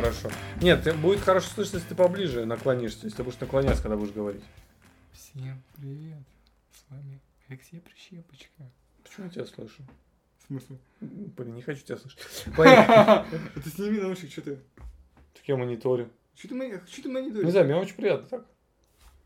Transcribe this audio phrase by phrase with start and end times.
[0.00, 0.30] хорошо.
[0.60, 4.42] Нет, будет хорошо слышно, если ты поближе наклонишься, если ты будешь наклоняться, когда будешь говорить.
[5.12, 6.18] Всем привет.
[6.72, 8.70] С вами Алексей Прищепочка.
[9.02, 9.82] Почему я тебя слышу?
[10.38, 10.78] В смысле?
[11.00, 12.18] Блин, не хочу тебя слышать.
[13.64, 14.58] Ты сними наушник, что ты?
[15.34, 16.08] Так я мониторю.
[16.34, 17.50] Что ты мони- что ты Не мониторишь?
[17.50, 18.46] знаю, мне очень приятно так.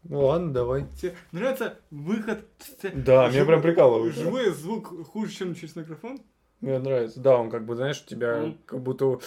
[0.03, 0.87] Ну ладно, давай.
[1.01, 2.45] Тебе нравится выход?
[2.83, 4.15] Да, меня прям прикалывает.
[4.15, 6.21] Живой звук хуже, чем через микрофон?
[6.65, 7.21] Мне нравится.
[7.21, 8.59] Да, он как бы, знаешь, у тебя Мгм.
[8.65, 9.21] как будто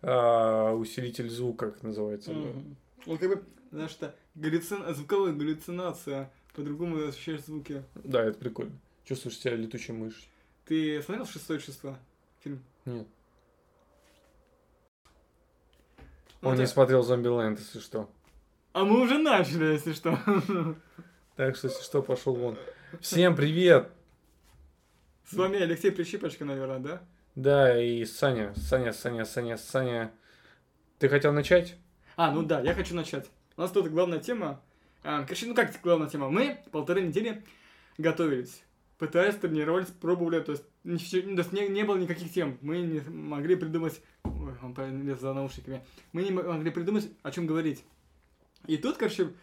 [0.00, 2.32] а, усилитель звука, как называется.
[2.32, 2.38] да.
[2.40, 2.76] Мгм.
[3.06, 6.30] Он как бы, знаешь, это галлюци- звуковая галлюцинация.
[6.54, 7.84] По-другому ощущаешь звуки.
[7.94, 8.72] Да, это прикольно.
[9.04, 10.22] Чувствуешь себя летучей мышью.
[10.64, 11.98] Ты смотрел «Шестое чувство»?
[12.42, 12.62] Фильм?
[12.86, 13.06] Нет.
[16.40, 18.08] Ну, Он не это- смотрел Зомбиленд, если что.
[18.72, 20.18] А мы уже начали, если что.
[21.36, 22.56] Так что, если что, пошел вон.
[23.00, 23.90] Всем привет!
[25.30, 27.02] С вами Алексей Прищипочка, наверное, да?
[27.34, 30.10] Да, и Саня, Саня, Саня, Саня, Саня.
[30.98, 31.76] Ты хотел начать?
[32.16, 33.26] А, ну да, я хочу начать.
[33.56, 34.62] У нас тут главная тема.
[35.04, 36.30] А, короче, ну как главная тема?
[36.30, 37.44] Мы полторы недели
[37.98, 38.62] готовились.
[38.96, 42.56] Пытались, тренировались, пробовали, то есть ничего- то есть не, не было никаких тем.
[42.62, 44.00] Мы не могли придумать...
[44.24, 45.84] Ой, он полез за наушниками.
[46.12, 47.84] Мы не могли придумать, о чем говорить.
[48.66, 49.34] И тут, короче,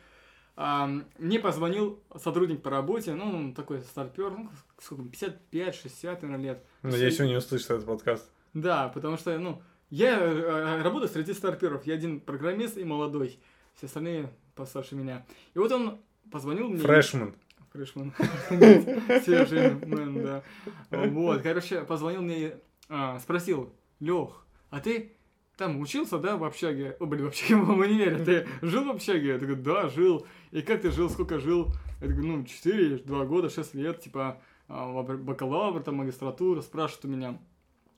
[0.56, 4.50] мне позвонил сотрудник по работе, ну, он такой старпер, ну,
[4.81, 6.66] сколько, 55-60, наверное, лет.
[6.81, 8.30] Надеюсь, он не услышит этот подкаст.
[8.53, 11.86] Да, потому что, ну, я э, работаю среди старперов.
[11.86, 13.38] Я один программист и молодой.
[13.76, 15.26] Все остальные постарше меня.
[15.53, 16.00] И вот он
[16.31, 16.80] позвонил мне.
[16.80, 17.36] Фрешман.
[17.73, 18.14] Фрешман.
[19.23, 20.44] Свежий мэн, да.
[20.89, 22.56] Вот, короче, позвонил мне
[22.89, 25.14] а, спросил, Лех, а ты
[25.58, 26.98] там учился, да, в общаге?
[27.00, 28.17] О, блин, в общаге, в универе.
[28.23, 29.28] Ты жил в общаге?
[29.30, 30.25] Я такой, да, жил.
[30.52, 31.73] И как ты жил, сколько жил?
[32.02, 37.06] Я такой, ну, 4, 2 года, 6 лет, типа, а, бак- бакалавр, там, магистратура, спрашивают
[37.06, 37.39] у меня,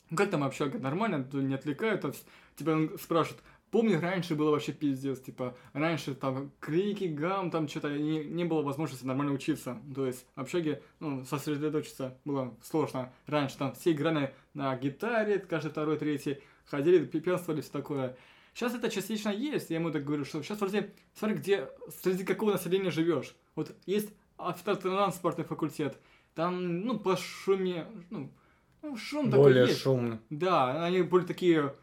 [0.10, 2.26] ну, как там общага, нормально, не отвлекают, то есть,
[2.56, 3.42] типа, он спрашивает,
[3.72, 8.62] помню, раньше было вообще пиздец, типа, раньше там крики, гам, там что-то, не, не было
[8.62, 14.34] возможности нормально учиться, то есть, в общаге, ну, сосредоточиться было сложно, раньше там все играли
[14.54, 16.40] на гитаре, каждый второй, третий,
[16.70, 18.16] ходили, пьянствовали, все такое.
[18.54, 21.70] Сейчас это частично есть, я ему так говорю, что сейчас вроде, смотри, где,
[22.02, 23.36] среди какого населения живешь.
[23.56, 25.98] Вот есть автотранспортный факультет,
[26.34, 28.32] там, ну, по шуме, ну,
[28.82, 29.82] ну, шум такой Более есть.
[29.82, 30.20] шумно.
[30.30, 31.76] Да, они были такие,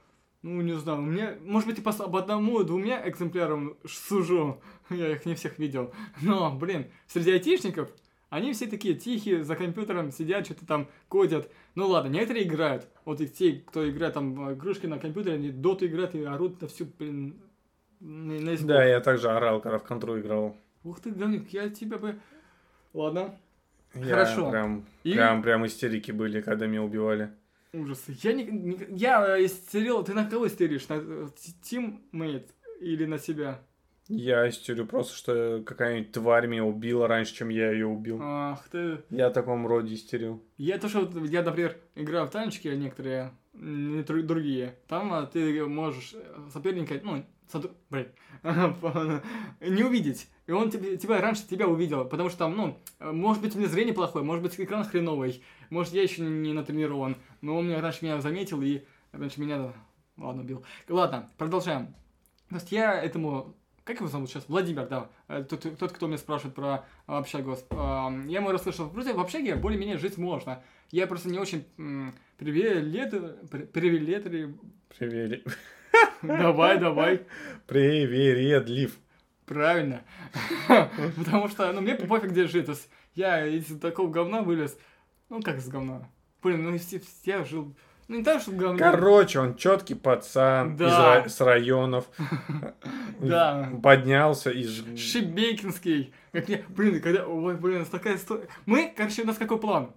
[0.43, 5.27] ну, не знаю, у меня, может быть, и по об одному-двумя экземплярам сужу, я их
[5.27, 5.93] не всех видел,
[6.23, 7.91] но, блин, среди айтишников
[8.35, 11.51] они все такие тихие, за компьютером сидят, что-то там кодят.
[11.75, 12.89] Ну ладно, некоторые играют.
[13.05, 16.61] Вот и те, кто играет там в игрушки на компьютере, они доту играют и орут
[16.61, 17.41] на всю, блин,
[18.01, 18.69] на, на избу.
[18.69, 20.57] Да, я также орал, когда в контру играл.
[20.83, 22.19] Ух ты, говнюк, я тебя бы...
[22.93, 23.39] Ладно,
[23.95, 24.51] Я Хорошо.
[24.51, 27.31] Прям, И- прям, прям истерики были, когда меня убивали.
[27.73, 28.17] ужасы.
[28.23, 30.89] Я, не, не- я э, истерил, ты на кого истеришь?
[30.89, 31.29] На э,
[31.63, 32.51] тиммейт
[32.81, 33.61] или на себя?
[34.09, 38.19] Я истерю просто, что какая-нибудь тварь меня убила раньше, чем я ее убил.
[38.21, 39.03] Ах ты...
[39.11, 40.43] Я в таком роде истерил.
[40.59, 45.27] Я то, что я, например, играю в танчики, а некоторые, не дру- другие, там а,
[45.27, 48.09] ты можешь э, соперника, ну, сотруд- блин,
[49.61, 50.29] не увидеть.
[50.47, 53.69] И он тебе, тебя раньше тебя увидел, потому что там, ну, может быть, у меня
[53.69, 58.05] зрение плохое, может быть, экран хреновый, может, я еще не натренирован, но он меня раньше
[58.05, 59.73] меня заметил и раньше меня,
[60.19, 60.63] ладно, убил.
[60.91, 61.95] Ладно, продолжаем.
[62.51, 64.49] То есть я этому, как его зовут сейчас?
[64.49, 67.57] Владимир, да, э, тот, тот, кто меня спрашивает про а, общагу.
[67.71, 70.63] А, Я ему расслышал, вроде в общаге более-менее жить можно.
[70.91, 73.49] Я просто не очень м, привилет...
[73.51, 74.55] при- привилетри...
[74.99, 75.47] Привет.
[76.23, 77.27] Давай, давай.
[77.67, 78.97] Привередлив.
[79.45, 80.03] Правильно.
[81.17, 82.67] Потому что, ну, мне пофиг, где жить.
[82.67, 84.79] То есть я из такого говна вылез.
[85.29, 86.09] Ну, как из говна?
[86.43, 86.77] Блин, ну,
[87.25, 87.75] я жил...
[88.09, 88.79] Ну, не так, что в говне.
[88.79, 91.23] Короче, он четкий пацан Да.
[91.25, 92.07] из с районов.
[93.21, 93.71] Да.
[93.83, 94.85] Поднялся из...
[94.99, 96.13] Шебекинский.
[96.33, 98.49] Как мне, блин, когда, ой, блин, у нас такая история.
[98.67, 99.93] Мы, короче, у нас какой план?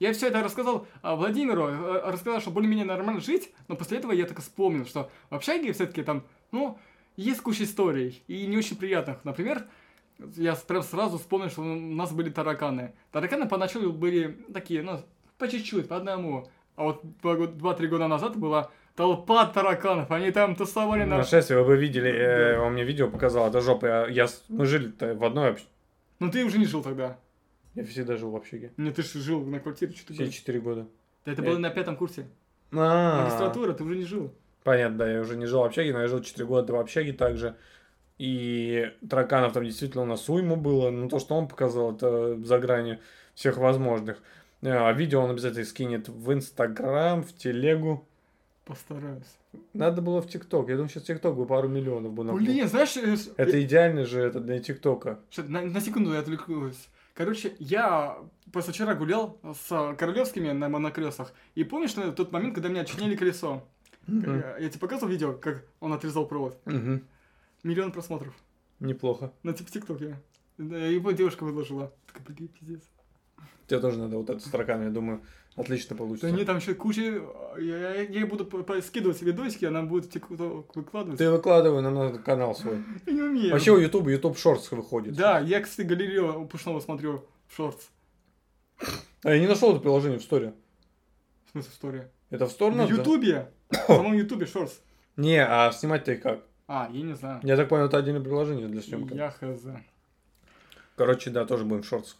[0.00, 4.10] Я все это рассказал а, Владимиру, э, рассказал, что более-менее нормально жить, но после этого
[4.10, 6.76] я так вспомнил, что в общаге все-таки там, ну,
[7.16, 9.24] есть куча историй, и не очень приятных.
[9.24, 9.64] Например,
[10.36, 12.94] я прям сразу вспомнил, что у нас были тараканы.
[13.12, 15.00] Тараканы поначалу были такие, ну,
[15.38, 16.48] по чуть-чуть, по одному.
[16.76, 21.18] А вот два год- два-три года назад была толпа тараканов, они там тусовали на...
[21.18, 23.86] Нашествие, вы бы видели, э, он мне видео показал, это жопа.
[23.86, 25.66] Я, я мы жили в одной общ-
[26.18, 27.18] Ну, ты уже не жил тогда.
[27.74, 28.72] Я всегда жил в общаге.
[28.76, 30.86] Не, ты же жил на квартире, что ты Все четыре года.
[31.24, 32.26] Да это было на пятом курсе.
[32.72, 34.32] А, Магистратура, ты уже не жил.
[34.64, 37.12] Понятно, да, я уже не жил в общаге, но я жил 4 года в общаге
[37.12, 37.56] также.
[38.18, 40.90] И тараканов там действительно у нас уйма было.
[40.90, 43.00] Но то, что он показал, это за грани
[43.34, 44.18] всех возможных.
[44.62, 48.06] А видео он обязательно скинет в Инстаграм, в Телегу.
[48.64, 49.38] Постараюсь.
[49.72, 50.68] Надо было в ТикТок.
[50.68, 52.44] Я думаю, сейчас ТикТок бы пару миллионов бы набрал.
[52.44, 55.18] Блин, знаешь, э, Это идеально же это для ТикТока.
[55.36, 56.88] На, на секунду я отвлекусь.
[57.14, 58.18] Короче, я
[58.52, 61.32] позавчера гулял с королевскими на моноколесах.
[61.56, 63.66] И помнишь на тот момент, когда меня чинили колесо?
[64.06, 66.56] Я, я тебе показывал видео, как он отрезал провод?
[67.64, 68.34] Миллион просмотров.
[68.80, 69.32] Неплохо.
[69.42, 70.16] На тип ТикТоке.
[70.58, 71.92] Его девушка выложила.
[72.06, 72.82] Такая, блин, пиздец.
[73.66, 75.22] Тебе тоже надо вот эту строка, я думаю,
[75.56, 76.30] отлично Да получится.
[76.30, 77.22] не, там еще куча...
[77.58, 78.50] Я, я, ей буду
[78.82, 81.18] скидывать видосики, она будет в ТикТок выкладывать.
[81.18, 82.78] Ты выкладывай на наш канал свой.
[83.06, 83.52] Я не умею.
[83.52, 85.14] Вообще у Ютуба YouTube Shorts выходит.
[85.14, 87.88] Да, я, кстати, галерею Пушного смотрю в шортс.
[89.22, 90.54] А я не нашел это приложение в сторе.
[91.46, 92.10] В смысле, история.
[92.30, 92.86] Это в сторону?
[92.86, 93.50] В Ютубе?
[93.70, 94.80] В самом Ютубе шортс.
[95.16, 96.44] Не, а снимать-то как?
[96.66, 97.40] А, я не знаю.
[97.42, 99.14] Я так понял, это отдельное приложение для съемки.
[99.14, 99.66] Я хз.
[100.96, 102.16] Короче, да, тоже будем в шортах.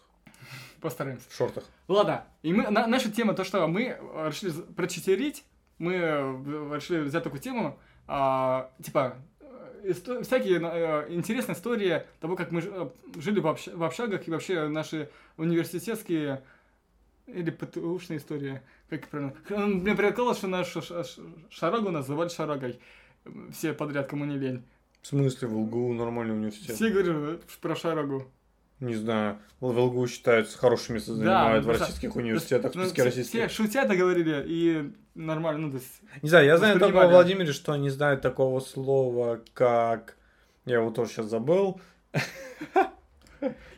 [0.83, 1.25] Постараемся.
[1.29, 1.63] В шортах.
[1.87, 5.45] Ладно, и мы, на- наша тема, то, что мы э, решили прочитерить,
[5.79, 12.35] мы э, решили взять такую тему, а, типа, э, исто- всякие э, интересные истории того,
[12.35, 16.43] как мы э, жили в, общ- в общагах и вообще наши университетские
[17.27, 19.33] или ПТУшные истории, как правильно.
[19.51, 20.81] Он Мне прикалывало, что нашу
[21.49, 22.79] шарагу называли шарагой.
[23.53, 24.63] Все подряд, кому не лень.
[25.01, 26.75] В смысле, в ЛГУ нормальный университет?
[26.75, 28.27] Все говорят про шарагу.
[28.79, 29.39] Не знаю.
[29.59, 33.39] В ЛГУ считаются хорошими Да, занимают ну, в российских университетах, в Ну, списке все, российских.
[33.39, 36.01] все шутят и говорили, и нормально, ну, то есть...
[36.21, 37.13] Не знаю, я знаю только воспринимали.
[37.13, 40.17] Владимире, что они знают такого слова, как...
[40.65, 41.79] Я его тоже сейчас забыл.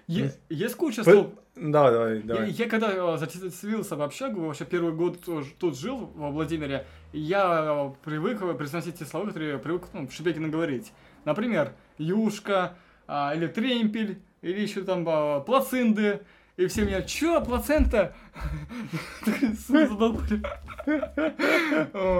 [0.07, 1.27] Е- Есть куча слов.
[1.55, 6.11] Давай, давай, Я, я когда э, заселился в общагу, вообще первый год тоже тут жил,
[6.13, 10.91] во Владимире, я э, привык э, произносить те слова, которые я привык ну, Шебекина говорить.
[11.23, 12.75] Например, юшка,
[13.07, 16.21] а, или тремпель, или еще там а, плацинды.
[16.55, 18.15] И все меня, чё, плацента?
[18.35, 19.71] У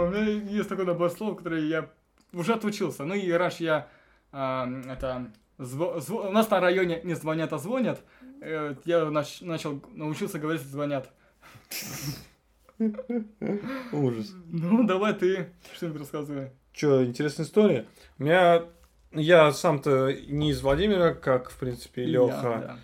[0.09, 1.89] меня есть такое набор слов, которые я
[2.33, 3.05] уже отучился.
[3.05, 3.87] Ну и раньше я
[4.31, 8.01] а, это у нас на районе не звонят, а звонят.
[8.41, 11.09] Э, Я нач- начал научился говорить звонят.
[13.93, 14.33] Ужас.
[14.51, 16.51] Ну, давай ты что-нибудь рассказывай.
[16.73, 17.85] Че, интересная история?
[18.19, 18.63] У меня...
[19.15, 22.79] Я сам-то не из Владимира, как, в принципе, И я, Леха.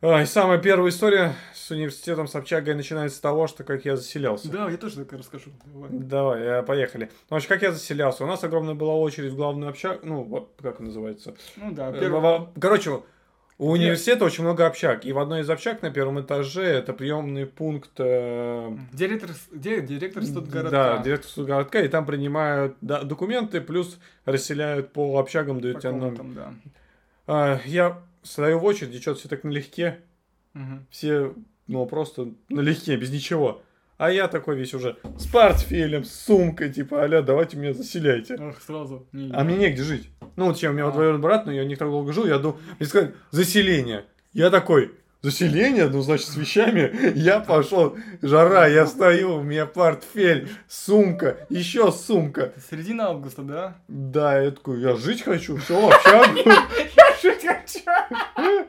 [0.00, 0.22] да.
[0.22, 4.50] и самая первая история с университетом, с общагой начинается с того, что как я заселялся.
[4.50, 5.50] Да, я тоже так расскажу.
[5.64, 5.88] Давай.
[5.90, 7.04] Давай, э, поехали.
[7.30, 8.24] Ну, вообще, как я заселялся?
[8.24, 11.34] У нас огромная была очередь в главную общагу, ну, как называется?
[11.56, 12.48] Ну да, Э, первый...
[12.60, 13.02] Короче,
[13.58, 17.46] у университета очень много общаг, и в одной из общаг на первом этаже это приемный
[17.46, 17.90] пункт...
[17.98, 21.02] э, Директор, с- де- директор Да, студгородка.
[21.04, 26.22] директор студгородка, и там принимают да, документы, плюс расселяют по общагам, дают тебе номер.
[26.34, 26.54] да.
[27.26, 30.00] А, я стою в очереди, что-то все так налегке,
[30.54, 30.86] Мгм.
[30.90, 31.32] все,
[31.68, 33.62] ну, просто налегке, без ничего.
[34.04, 38.34] А я такой весь уже с портфелем, с сумкой, типа, аля, давайте меня заселяйте.
[38.34, 39.08] Ох, сразу.
[39.12, 40.10] Не, А мне негде жить.
[40.36, 40.86] Ну, вот чем у меня А.
[40.88, 44.04] вот двоюродный брат, но я не так долго жил, я думал, мне сказали, заселение.
[44.34, 44.92] Я такой,
[45.22, 46.92] заселение, ну, значит, с вещами.
[47.14, 52.52] Я пошел, жара, я стою, у меня портфель, сумка, еще сумка.
[52.70, 53.78] Середина августа, да?
[53.88, 56.40] Да, я такой, я жить хочу, все, общагу.
[57.24, 57.80] Жить хочу!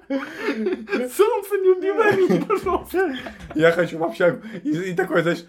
[0.08, 3.14] Солнце, не убивай меня, пожалуйста!
[3.54, 4.42] Я хочу в общагу.
[4.64, 5.44] И, и такой, знаешь,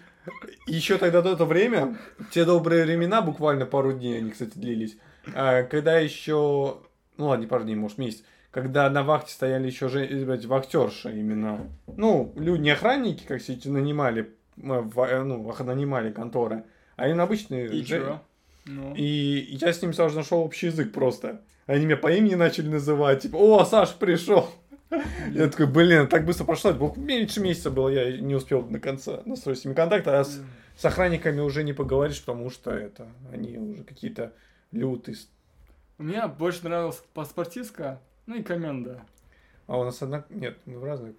[0.65, 1.97] еще тогда до это время,
[2.31, 4.97] те добрые времена, буквально пару дней они, кстати, длились,
[5.33, 6.79] а, когда еще,
[7.15, 10.05] ну ладно, не пару дней, может, месяц, когда на вахте стояли еще же,
[10.45, 11.69] вахтерши именно.
[11.87, 16.65] Ну, люди, не охранники, как сейчас нанимали, э, в- э, ну, нанимали конторы,
[16.97, 18.19] а именно обычные И же-?
[18.65, 18.93] Ну.
[18.97, 21.41] И я с ними сразу нашел общий язык просто.
[21.67, 24.49] Они меня по имени начали называть, типа, о, Саш пришел.
[25.33, 29.59] Я такой, блин, так быстро прошло, меньше месяца было, я не успел до конца настроить
[29.59, 30.41] с ними контакт, а с,
[30.77, 34.31] с охранниками уже не поговоришь, потому что это, они уже какие-то
[34.71, 35.17] лютые.
[35.97, 39.01] Мне больше нравилась паспортистка, ну и коменда.
[39.67, 40.25] А у нас одна...
[40.29, 41.15] Нет, мы в разных...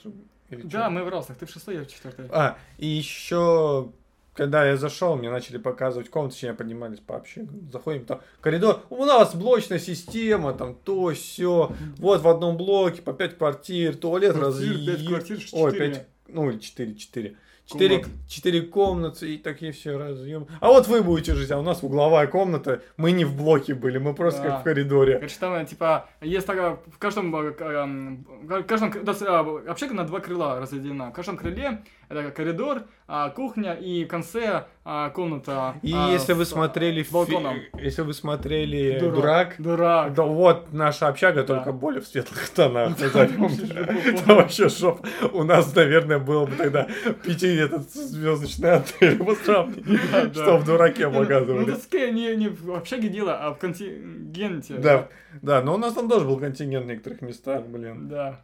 [0.49, 0.63] или?
[0.63, 1.37] Да, мы в разных.
[1.37, 2.27] Ты в шестой, я в четвертой.
[2.31, 3.93] А, и еще,
[4.39, 7.49] когда я зашел, мне начали показывать комнаты, точнее, поднимались по общаге.
[7.73, 11.73] Заходим, там коридор, у нас блочная система, там то, все.
[11.99, 15.91] Вот в одном блоке по 5 квартир, туалет Квартир, разъ- пять квартир, Ой, четыре.
[15.91, 17.37] 5, ну или 4, 4.
[17.67, 18.11] 4, Комнат.
[18.29, 20.47] 4 комнаты и такие все разъем.
[20.61, 22.81] А вот вы будете жить, а у нас угловая комната.
[22.97, 24.49] Мы не в блоке были, мы просто Да.
[24.51, 25.17] как в коридоре.
[25.17, 30.05] Короче, там, э, типа, есть такая, в каждом, э, эм, в каждом, э, общага на
[30.05, 31.11] два крыла разведена.
[31.11, 35.75] В каждом крыле это коридор, а, кухня и в конце а, комната.
[35.83, 37.03] И а, если вы смотрели...
[37.03, 37.57] с фи- балконом.
[37.79, 39.19] Если вы смотрели Дурак.
[39.19, 40.15] «Дурак», Дурак.
[40.15, 41.55] да вот наша общага, Да.
[41.57, 43.01] только более в светлых тонах.
[43.01, 45.07] Это вообще шоп.
[45.33, 46.89] У нас, наверное, было бы тогда
[47.25, 49.99] пяти этот звездочный отель по сравнению,
[50.35, 51.73] что в «Дураке» ну, Ну, показывали.
[51.73, 54.75] это скорее не, не в общаге дело, а в контингенте.
[54.75, 55.09] Да,
[55.43, 58.09] да, но у нас там тоже был контингент в некоторых местах, блин.
[58.09, 58.41] Да.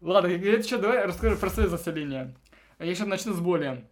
[0.00, 2.34] Ладно, я еще давай расскажу про свое заселение.
[2.78, 3.84] Я еще начну с боли.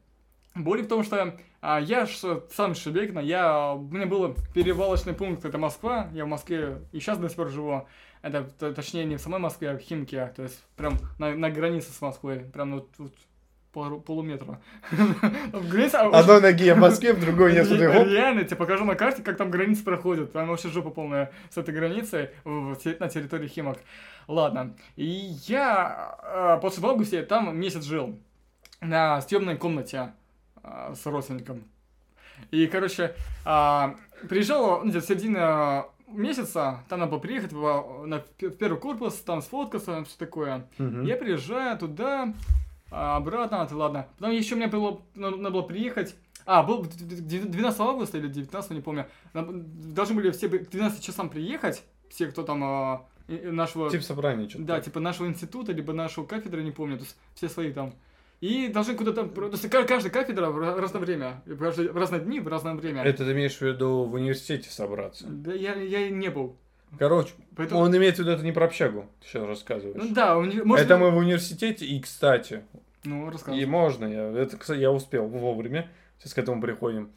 [0.55, 5.45] Боли в том, что а, я ж сам Шебекина, я, у меня был перевалочный пункт,
[5.45, 7.87] это Москва, я в Москве и сейчас до сих пор живу.
[8.21, 11.91] Это, точнее, не в самой Москве, а в Химке, то есть прям на, на границе
[11.91, 13.13] с Москвой, прям вот, вот
[13.73, 14.61] пару- полуметра.
[15.53, 17.71] Границе, а, Одной ноги я в Москве, в другой нет.
[17.71, 20.33] Реально, тебе покажу на карте, как там граница проходит.
[20.33, 23.79] Там вообще жопа полная с этой границей на территории Химок.
[24.29, 24.77] Ладно.
[24.97, 25.05] И
[25.47, 28.19] я а, после в августе там месяц жил
[28.83, 30.13] на съемной комнате
[30.63, 31.65] а, с родственником.
[32.51, 33.97] И, короче, а,
[34.29, 39.15] приезжал ну, где-то середина месяца, там надо было приехать в, на п- в первый корпус,
[39.21, 40.67] там сфоткаться, все такое.
[40.79, 41.05] Мгм.
[41.05, 42.35] Я приезжаю туда,
[42.91, 44.07] а, обратно, это ладно.
[44.19, 46.15] Потом еще мне было, надо надо было приехать.
[46.45, 49.07] А, был д- д- 12 августа или 19, не помню.
[49.33, 53.89] Должны были все к 12 часам приехать, все, кто там нашего...
[53.91, 54.65] Тип собрания что-то.
[54.65, 57.95] Да, типа нашего института, либо нашего кафедры, не помню, то есть все свои там.
[58.43, 59.25] И должны куда-то...
[59.29, 61.63] То есть ка- каждая кафедра в ра- разное время, в
[61.97, 63.05] разные дни, в разное время.
[63.05, 65.27] Это ты имеешь в виду в университете собраться?
[65.29, 66.57] Да, я, я и не был.
[66.99, 67.81] Короче, Поэтому...
[67.83, 69.97] он имеет в виду, это не про общагу, ты сейчас рассказываешь.
[69.97, 72.65] Ну да, у них- может это мы в университете, и, кстати,
[73.05, 73.65] Ну, и рассказывай.
[73.65, 77.13] можно, я, это, кстати, я успел вовремя, сейчас к этому приходим.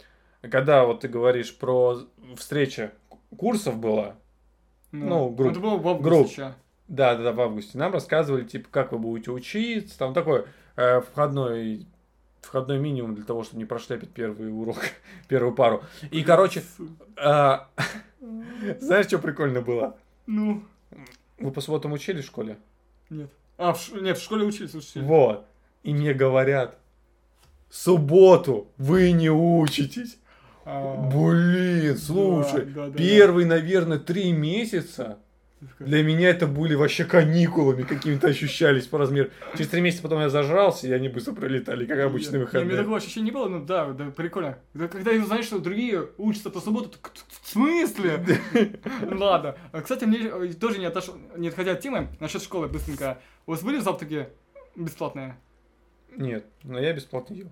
[0.51, 1.97] Когда вот ты говоришь про
[2.37, 2.91] встреча
[3.35, 4.15] курсов была,
[4.91, 6.55] ну, групп- Это было в августе групп.
[6.87, 11.01] да, да, да, в августе, нам рассказывали, типа, как вы будете учиться, там такой э,
[11.01, 11.85] входной,
[12.41, 14.77] входной минимум для того, чтобы не прошляпить первый урок,
[15.27, 15.83] первую пару.
[16.11, 16.63] И, короче,
[17.17, 17.69] а,
[18.79, 19.95] знаешь, что прикольно было?
[20.27, 20.63] Ну,
[21.39, 22.57] Вы по субботам учились в школе?
[23.09, 23.29] нет.
[23.57, 25.07] А, в, ш- нет, в школе учились, учились.
[25.07, 25.45] Вот.
[25.83, 26.77] И мне говорят,
[27.69, 30.17] субботу вы не учитесь.
[30.65, 32.97] А, Блин, слушай, да, да, да.
[32.97, 35.19] первые, наверное, три месяца
[35.79, 39.29] для меня это были вообще каникулами какими-то ощущались по размеру.
[39.53, 42.45] Через три месяца потом я зажрался, и они быстро пролетали, как обычные Не, У меня
[42.45, 42.77] выходные.
[42.77, 44.57] такого ощущения не было, ну да, да, прикольно.
[44.73, 48.23] Да, Когда я знаешь, что другие учатся по субботу, так в смысле?
[49.11, 49.55] Ладно.
[49.71, 51.05] А, Кстати, мне э, тоже не, отош...
[51.37, 53.19] не отходя от темы, насчет школы быстренько.
[53.45, 54.27] У вас были завтраки
[54.75, 55.37] бесплатные?
[56.15, 57.51] Нет, но я бесплатно ел.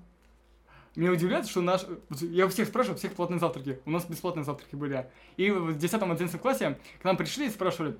[0.95, 1.85] Меня удивляет, что наш...
[2.21, 3.79] Я у всех спрашиваю, у всех платные завтраки.
[3.85, 5.07] У нас бесплатные завтраки были.
[5.37, 7.97] И в 10-11 классе к нам пришли и спрашивали,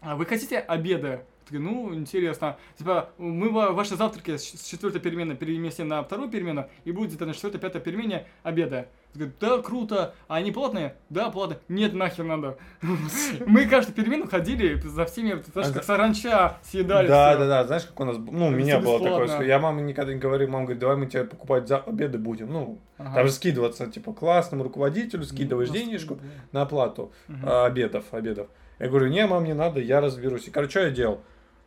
[0.00, 1.24] а вы хотите обеды?
[1.52, 2.56] Такие, ну, интересно.
[2.78, 7.26] Типа, мы ва- ваши завтраки с четвертой перемены переместим на вторую перемену, и будет где-то
[7.26, 8.86] на четвертой, пятой перемене обеды.
[9.14, 10.14] Говорят, да, круто.
[10.28, 10.94] А они платные?
[11.10, 11.58] Да, платные.
[11.68, 12.56] Нет, нахер надо.
[13.46, 17.06] Мы каждую перемену ходили за всеми, знаешь, А как саранча съедали.
[17.08, 19.82] Да, да, да, знаешь, как у нас, ну, у меня было такое, что я маме
[19.82, 23.32] никогда не говорю, мама говорит, давай мы тебе покупать за обеды будем, ну, там же
[23.32, 26.22] скидываться, типа, классному руководителю скидываешь Ну, денежку да.
[26.52, 27.12] на оплату
[27.44, 28.48] а, обедов, обедов.
[28.78, 30.48] Я говорю, не, мам, не надо, я разберусь.
[30.48, 31.20] И, короче, что я делал?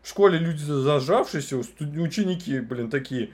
[0.05, 3.31] В школе люди зажавшиеся, студ- ученики, блин, такие,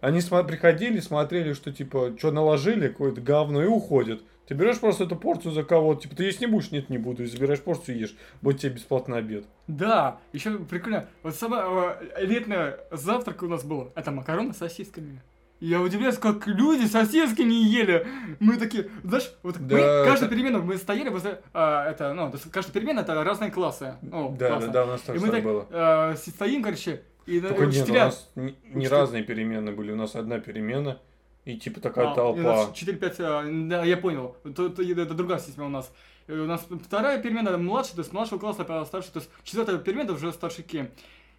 [0.00, 4.22] они сма- приходили, смотрели, что, типа, что наложили, какое-то говно, и уходят.
[4.46, 6.70] Ты берешь просто эту порцию за кого-то, типа, ты есть не будешь?
[6.70, 7.24] Нет, не буду.
[7.24, 8.14] И забираешь порцию и ешь.
[8.42, 9.44] Будет тебе бесплатный обед.
[9.66, 11.08] Да, еще прикольно.
[11.24, 11.58] Вот самый
[12.16, 13.90] элитный завтрак у нас был.
[13.96, 15.20] Это макароны с сосисками.
[15.64, 18.06] И Я удивляюсь, как люди сосиски не ели.
[18.38, 22.30] Мы такие, знаешь, вот мы, Да, каждую это- перемену мы стояли возле, а, это, ну,
[22.52, 23.94] каждая перемена это разные классы.
[24.02, 24.66] Ну, Да, классы.
[24.66, 25.66] да, да, у нас И тоже мы так так было.
[25.70, 28.04] а, стоим, короче, и на- Только нет, у учителя...
[28.04, 29.90] нас не, не учителя- разные перемены были.
[29.92, 30.98] У нас одна перемена
[31.46, 32.42] и типа такая А, и у толпа.
[32.42, 34.36] нас 4-5, а, да, я понял.
[34.44, 35.90] Это, это- это другая система у нас.
[36.26, 39.78] И У нас вторая перемена младшая, то есть младшего класса, а старший, то есть четвертая
[39.78, 40.90] перемена уже старшики.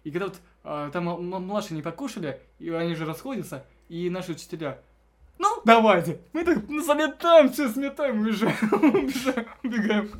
[0.02, 4.78] И когда вот а, там младшие не покушали, и они же расходятся, и наши учителя,
[5.38, 10.10] ну, давайте, мы так заметаем, все сметаем, уезжаем, убежаем, убегаем.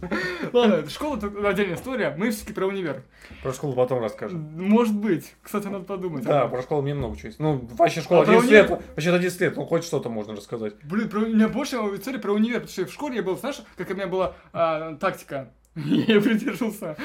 [0.52, 3.02] Ладно, школа это отдельная история, мы все-таки про универ.
[3.42, 4.40] Про школу потом расскажем.
[4.56, 6.22] Может быть, кстати, надо подумать.
[6.24, 7.38] Да, про школу мне много чего есть.
[7.40, 8.82] Ну, вообще школа А про 11 лет, универ?
[8.94, 10.74] вообще 11 лет, ну хоть что-то можно рассказать.
[10.82, 13.62] Блин, про, у меня больше истории про универ, потому что в школе я был, знаешь,
[13.76, 15.50] как у меня была а, тактика.
[15.76, 16.96] Я придержался.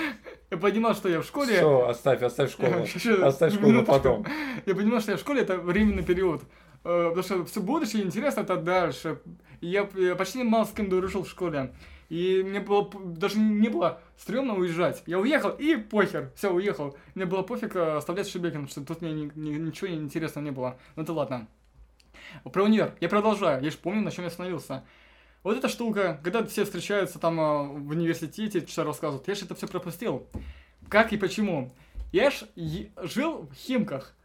[0.52, 1.54] Я понимал, что я в школе...
[1.56, 2.74] Все, оставь, оставь школу.
[3.24, 3.94] Оставь школу минуточку.
[3.94, 4.26] потом.
[4.66, 6.42] Я понимал, что я в школе это временный период.
[6.84, 9.20] Э, Потому что все будущее интересно это дальше.
[9.62, 11.74] Я, я почти мало с кем дружил в школе.
[12.10, 15.02] И мне было даже не было стрёмно уезжать.
[15.06, 16.32] Я уехал и похер.
[16.36, 16.98] Все, уехал.
[17.16, 20.52] Мне было пофиг э, оставлять Шебекин, потому что тут мне ни- ни- ничего интересного не
[20.52, 20.78] было.
[20.98, 21.48] Ну это ладно.
[22.52, 22.94] Про универ.
[23.00, 23.64] Я продолжаю.
[23.64, 24.84] Я же помню, на чем я остановился.
[25.44, 29.56] Вот эта штука, когда все встречаются там а, в университете, что рассказывают, я же это
[29.56, 30.28] все пропустил.
[30.88, 31.72] Как и почему?
[32.12, 34.16] Я ж жил в Химках.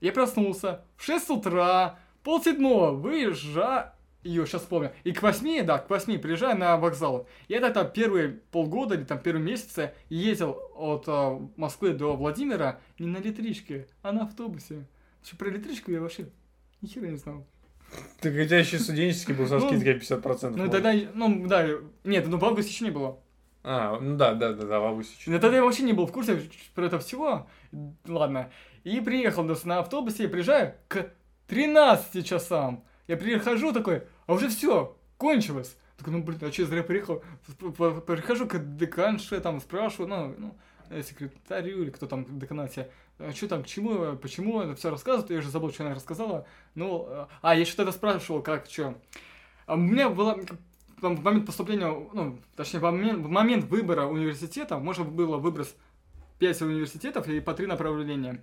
[0.00, 3.92] Я проснулся в 6 утра, пол седьмого, выезжаю,
[4.22, 7.26] сейчас помню, и к 8, да, к 8 приезжаю на вокзал.
[7.48, 13.06] Я тогда первые полгода или там первые месяцы ездил от а, Москвы до Владимира не
[13.06, 14.86] на электричке, а на автобусе.
[15.22, 16.28] Что про электричку я вообще
[16.82, 17.46] ни хера не знал.
[18.20, 20.50] Ты хотя еще студенческий был со Ну, скидкой 50%.
[20.56, 20.72] Ну вот.
[20.72, 21.66] тогда, ну да,
[22.04, 23.18] нет, ну в августе еще не было.
[23.62, 25.14] А, ну да, да, да, да, в августе.
[25.26, 26.40] Ну, тогда я вообще не был в курсе
[26.74, 27.48] про это всего.
[28.06, 28.50] Ладно.
[28.84, 31.10] И приехал на- на автобусе и приезжаю к
[31.48, 32.84] 13 часам.
[33.08, 35.76] Я прихожу такой, а уже все, кончилось.
[35.96, 37.22] Такой, ну блин, а я зря приехал?
[37.58, 40.54] Прихожу к деканше, там спрашиваю, ну,
[40.90, 42.90] ну, секретарю или кто там в деканате,
[43.34, 46.46] что там, к чему, почему это все рассказывают, я уже забыл, что она рассказала.
[46.74, 48.94] Ну, э, а, я что-то спрашивал, как, что.
[49.66, 50.38] А у меня было,
[51.00, 55.74] там, в момент поступления, ну, точнее, в момент, в момент выбора университета можно было выбрать
[56.38, 58.42] 5 университетов и по 3 направления.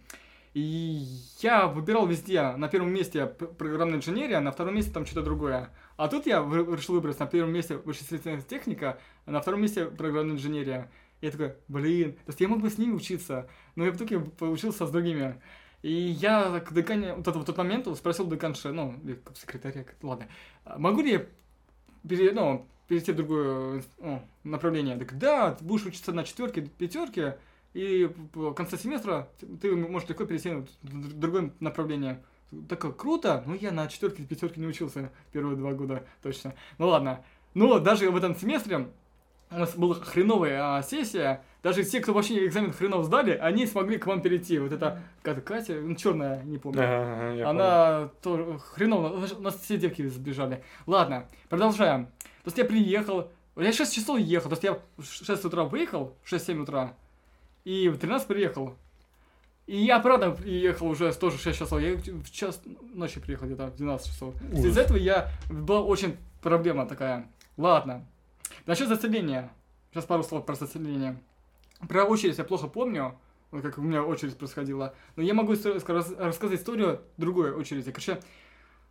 [0.53, 1.03] И
[1.39, 5.69] я выбирал везде, на первом месте программная инженерия, на втором месте там что-то другое.
[5.97, 10.35] А тут я решил выбрать на первом месте вычислительная техника, а на втором месте программная
[10.35, 10.91] инженерия.
[11.23, 14.19] Я такой, блин, то есть я мог бы с ними учиться, но я в итоге
[14.19, 15.41] поучился с другими.
[15.81, 20.27] И я так декане, вот это, в тот момент спросил деканша, ну, как секретаря, ладно,
[20.77, 21.25] могу ли я
[22.05, 24.97] пере, ну, перейти в другое ну, направление?
[24.97, 27.37] Так да, ты будешь учиться на четверке, пятерке,
[27.73, 29.29] и в конце семестра
[29.61, 30.49] ты можешь легко перейти
[30.81, 32.21] в другое направление.
[32.67, 36.53] Так круто, но я на четверке, пятерке не учился первые два года точно.
[36.77, 37.23] Ну ладно.
[37.53, 38.89] Но даже в этом семестре
[39.55, 41.41] у нас была хреновая а, сессия.
[41.61, 44.59] Даже те, кто вообще экзамен хренов сдали, они смогли к вам перейти.
[44.59, 46.81] Вот это Катя, ну, черная, не помню.
[46.83, 47.49] Ага, ага, я.
[47.49, 50.63] Она тоже хреново, у нас все девки сбежали.
[50.85, 52.07] Ладно, продолжаем.
[52.43, 56.17] То есть я приехал, я 6 часов ехал, то есть я в 6 утра выехал,
[56.23, 56.93] в 6-7 утра,
[57.63, 58.75] и в 13 приехал.
[59.65, 62.61] И я, правда, приехал уже тоже 6 часов, я в час
[62.93, 64.35] ночи приехал где-то в 12 часов.
[64.51, 67.27] Из-за этого я, была очень проблема такая.
[67.55, 68.05] Ладно.
[68.65, 69.51] Насчет заселения.
[69.91, 71.21] Сейчас пару слов про заселение.
[71.89, 73.19] Про очередь я плохо помню,
[73.51, 74.95] как у меня очередь происходила.
[75.17, 77.91] Но я могу рассказать историю другой очереди.
[77.91, 78.21] Короче,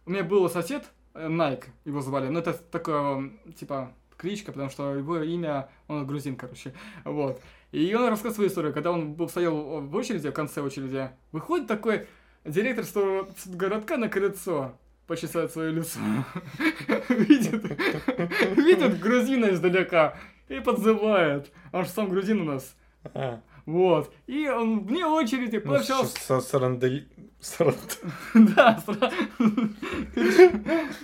[0.04, 4.94] у меня был сосед, э, Найк его звали, но это такое, типа, кличка, потому что
[4.94, 7.40] его имя, он грузин, короче, вот.
[7.70, 12.06] И он рассказал свою историю, когда он стоял в очереди, в конце очереди, выходит такой
[12.44, 15.98] директор сто- городка на крыльцо, почесать свое лицо,
[17.08, 17.62] видит,
[18.56, 20.16] видит грузина издалека
[20.48, 22.74] и подзывает, он же сам грузин у нас,
[23.14, 24.12] А, вот.
[24.26, 26.16] И он вне очереди ну, пообщался.
[26.18, 27.06] с- со- сарандали-
[27.40, 27.98] саранд-
[28.56, 29.12] Да, сра-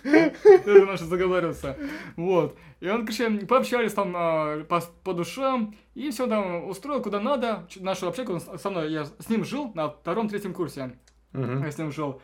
[0.04, 1.76] Это наше заговариваться.
[2.16, 2.56] Вот.
[2.80, 7.66] И он, короче, пообщались там а, по, по душам, и все там устроил куда надо.
[7.76, 10.96] Нашу общагу, он со мной, я с ним жил на втором-третьем курсе.
[11.32, 12.20] Я с ним жил.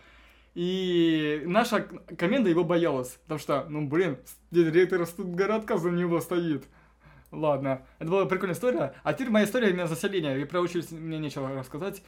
[0.54, 1.82] И наша
[2.16, 4.18] команда его боялась, потому что, ну, блин,
[4.50, 6.64] директор городка за него стоит.
[7.32, 8.94] Ладно, это была прикольная история.
[9.02, 10.36] А теперь моя история именно заселения.
[10.36, 12.02] И про очередь мне нечего рассказать.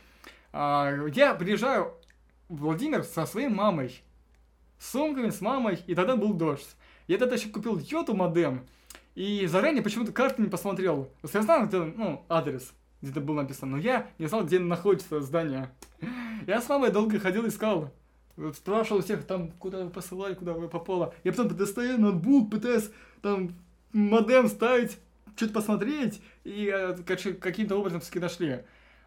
[0.52, 1.94] А, я приезжаю
[2.48, 4.00] в Владимир со своей мамой.
[4.78, 6.76] С сумками, с мамой, и тогда был дождь.
[7.08, 8.66] Я тогда еще купил йоту модем,
[9.14, 11.08] и заранее почему-то карты не посмотрел.
[11.32, 15.22] Я знал, где, ну, адрес, где это было написано, но я не знал, где находится
[15.22, 15.70] здание.
[16.46, 17.90] Я с мамой долго ходил, искал.
[18.36, 21.14] Вот Спрашивал всех, там, куда вы посылали, куда вы попало.
[21.24, 22.90] Я потом достаю ноутбук, пытаюсь
[23.22, 23.54] там
[23.92, 24.98] модем ставить,
[25.36, 26.96] что-то посмотреть, и э,
[27.40, 28.60] каким-то образом все нашли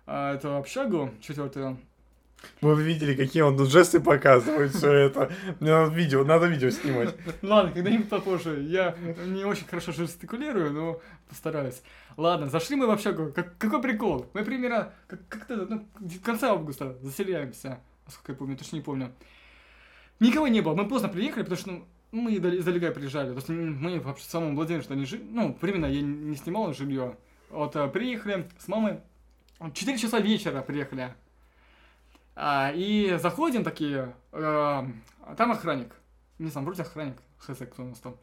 [0.06, 1.78] а, эту общагу четвертую.
[2.62, 5.32] Вы видели, какие он жесты показывает, все это.
[5.60, 7.15] Мне надо видео, надо видео снимать.
[7.42, 8.63] Ладно, когда-нибудь попозже.
[8.63, 11.82] Я не очень хорошо жестикулирую, но постараюсь.
[12.18, 13.32] Ладно, зашли мы в общагу.
[13.34, 14.26] Как, какой прикол?
[14.34, 17.80] Мы примерно как- как-то ну, в конце августа заселяемся.
[18.10, 19.12] Насколько я помню, точно не помню.
[20.19, 20.74] Никого не было.
[20.74, 23.30] Мы поздно приехали, потому что ну, мы издалека приезжали.
[23.30, 25.24] То есть мы вообще в самом что не жили.
[25.30, 27.15] Ну, временно я не снимал жилье.
[27.52, 29.00] Вот а, приехали с мамой.
[29.74, 31.13] 4 часа вечера приехали.
[32.36, 35.93] А, и заходим такие, э, а там охранник.
[36.39, 38.15] Не знаю, вроде охранник, хз, кто у нас там.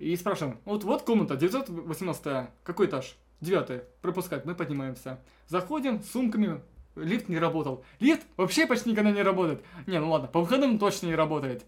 [0.00, 3.16] И спрашиваем, вот, вот комната, 918 какой этаж?
[3.40, 5.20] Девятый, пропускать, мы поднимаемся.
[5.46, 6.60] Заходим с сумками,
[7.02, 7.84] лифт не работал.
[7.98, 9.62] Лифт вообще почти никогда не работает.
[9.86, 11.64] Не, ну ладно, по выходным точно не работает.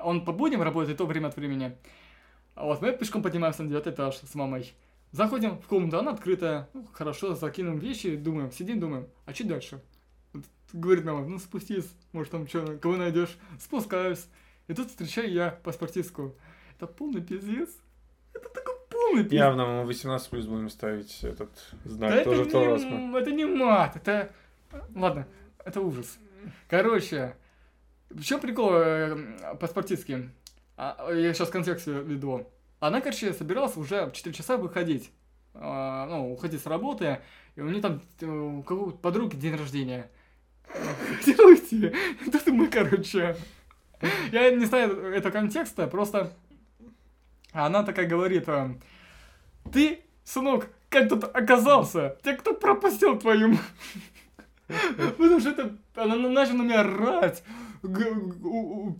[0.00, 1.76] Он по будням работает, то время от времени.
[2.54, 4.72] А вот мы пешком поднимаемся на девятый этаж с мамой.
[5.12, 6.68] Заходим в комнату, она открытая.
[6.72, 9.80] Ну, хорошо, закинем вещи, думаем, сидим, думаем, а что дальше?
[10.72, 13.36] Говорит мама, ну спустись, может там что, кого найдешь.
[13.60, 14.26] Спускаюсь.
[14.66, 16.34] И тут встречаю я паспортистку.
[16.74, 17.70] Это полный пиздец.
[18.32, 19.38] Это такой полный пиздец.
[19.38, 21.50] Явно мы 18 плюс будем ставить этот
[21.84, 22.10] знак.
[22.10, 24.32] Да Тоже это, не, это не мат, это...
[24.94, 25.26] Ладно,
[25.64, 26.18] это ужас.
[26.68, 27.36] Короче,
[28.10, 30.30] в чем прикол э, паспортистки?
[30.76, 32.46] А, я сейчас контекст веду.
[32.80, 35.10] Она, короче, собиралась уже в 4 часа выходить.
[35.54, 37.20] А, ну, уходить с работы.
[37.56, 40.10] И у нее там э, у какого-то подруги день рождения.
[41.16, 41.92] Хотела уйти.
[42.30, 43.36] Тут мы, короче...
[44.32, 46.30] Я не знаю этого контекста, просто
[47.54, 48.74] она такая говорит, э,
[49.72, 52.18] ты, сынок, как тут оказался?
[52.22, 53.56] Тебя кто пропустил твою...
[55.18, 55.76] Потому что это...
[55.94, 57.42] Она начала на меня орать.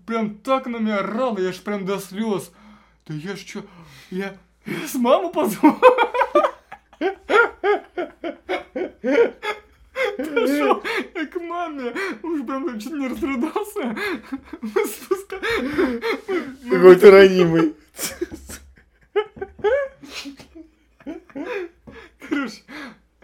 [0.06, 2.52] Прям так на меня орала, я ж прям до слез.
[3.06, 3.62] Да я ж чё...
[4.10, 4.36] Я...
[4.66, 5.78] я с маму позвал.
[10.16, 10.82] Пошел
[11.14, 13.96] я к маме, уж прям чуть не разрыдался.
[14.60, 15.40] Мы спуска...
[16.70, 17.74] Какой ты ранимый.
[22.28, 22.62] Короче,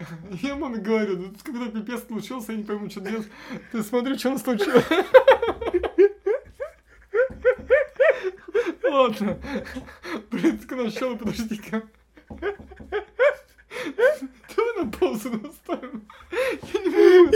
[0.41, 3.27] я маме говорю, ну тут когда пипец случился, я не пойму, что делать.
[3.71, 4.85] Ты смотри, что случилось.
[8.83, 9.37] Ладно.
[10.29, 11.81] Блин, к началу, подожди-ка.
[14.55, 16.05] Давай на паузу наставим.
[16.73, 16.89] Я не
[17.23, 17.35] могу.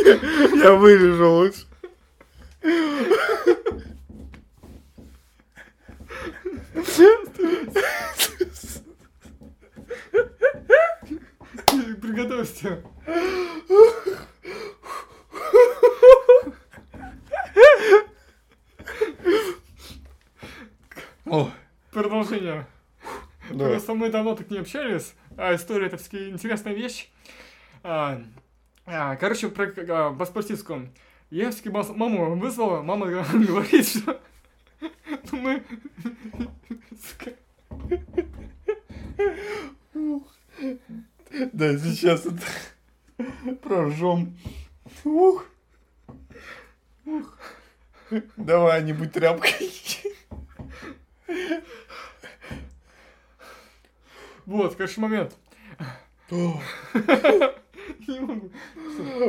[0.58, 1.66] Я вырежу лучше.
[12.02, 12.84] Приготовься.
[21.26, 21.50] О,
[21.92, 22.68] Продолжение.
[23.50, 23.70] да.
[23.70, 27.10] Просто мы давно так не общались, а история это все-таки интересная вещь.
[27.84, 28.22] А,
[28.86, 30.82] а, короче, про а, паспортистку.
[31.30, 34.20] Я все-таки маму вызвала, мама говорит, что
[35.32, 35.64] мы...
[37.02, 37.32] сука,
[41.54, 44.38] Да, сейчас это прожжем.
[45.04, 45.46] Ух.
[47.06, 47.38] Ух.
[48.38, 49.72] Давай, не будь тряпкой.
[54.46, 55.36] Вот, короче, момент.
[56.30, 58.52] Не могу.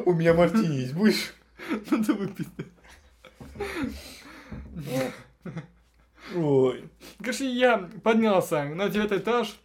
[0.05, 1.35] У меня мартини есть, будешь?
[1.91, 2.49] Надо выпить.
[6.35, 6.85] Ой.
[7.19, 9.59] Короче, я поднялся на девятый этаж.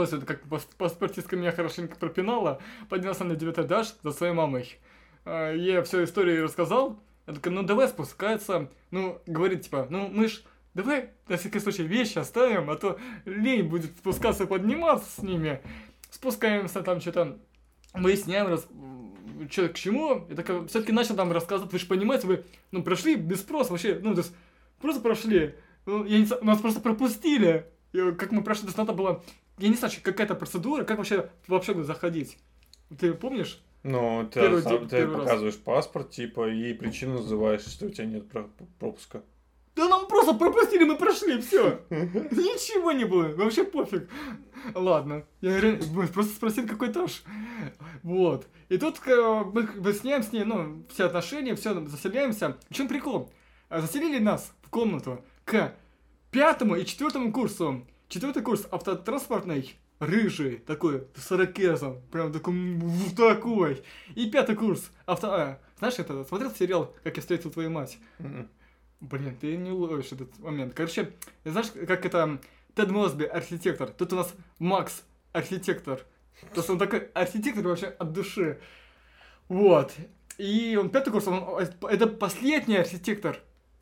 [0.00, 2.58] После того, как пас- паспортистка меня хорошенько пропинала,
[2.88, 4.78] поднялся на девятый этаж за своей мамой.
[5.26, 6.98] А, Я всю историю рассказал.
[7.26, 8.70] Я такой, ну давай спускаться.
[8.90, 10.40] Ну, говорит, типа, ну мы ж,
[10.72, 15.60] давай на всякий случай вещи оставим, а то лень будет спускаться подниматься с ними.
[16.08, 17.38] Спускаемся там что-то,
[17.92, 18.66] выясняем, раз,
[19.50, 20.24] что к чему.
[20.30, 24.00] Я такой, все-таки начал там рассказывать, вы же понимаете, вы, ну, прошли без спроса вообще,
[24.02, 24.34] ну, то есть,
[24.80, 25.56] просто прошли.
[25.84, 27.66] Ну, я не нас просто пропустили.
[27.92, 29.22] И как мы прошли, то есть надо было,
[29.60, 32.38] я не знаю, какая-то процедура, как вообще в общагу заходить.
[32.98, 33.62] Ты помнишь?
[33.82, 35.24] Ну, ты, Первый сам- ты первый раз.
[35.24, 39.22] показываешь паспорт, типа, и причину называешь, что у тебя нет про- пропуска.
[39.76, 41.80] Да нам просто пропустили, мы прошли, все.
[41.90, 44.10] Ничего не было, вообще пофиг.
[44.74, 45.78] Ладно, я
[46.12, 47.22] просто спросил, какой этаж.
[48.02, 48.46] Вот.
[48.68, 52.58] И тут э, мы выясняем с ней, ну, все отношения, все, заселяемся.
[52.68, 53.32] В чем прикол?
[53.70, 55.72] Заселили нас в комнату к
[56.30, 57.86] пятому и четвертому курсу.
[58.10, 62.56] Четвертый курс автотранспортный, рыжий, такой, с ирокезом, прям такой,
[63.16, 63.84] такой.
[64.16, 65.32] И пятый курс авто...
[65.32, 67.98] а, знаешь, это, смотрел сериал «Как я встретил твою мать»?
[68.18, 68.48] М-м.
[68.98, 70.74] Блин, ты не уловишь этот момент.
[70.74, 71.12] Короче,
[71.44, 72.40] знаешь, как это
[72.74, 76.00] Тед Мосби архитектор, тут у нас Макс архитектор.
[76.52, 78.60] То есть он такой архитектор вообще от души.
[79.46, 79.94] Вот.
[80.36, 81.44] И он пятый курс, он,
[81.88, 83.38] это последний архитектор,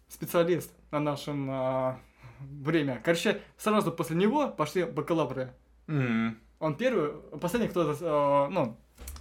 [0.06, 2.00] специалист на нашем а,
[2.40, 3.00] время.
[3.04, 5.52] Короче, сразу после него пошли бакалавры.
[5.86, 6.38] М.
[6.58, 8.76] Он первый, последний кто-то, а, ну,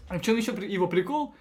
[0.10, 1.36] в чем еще его прикол?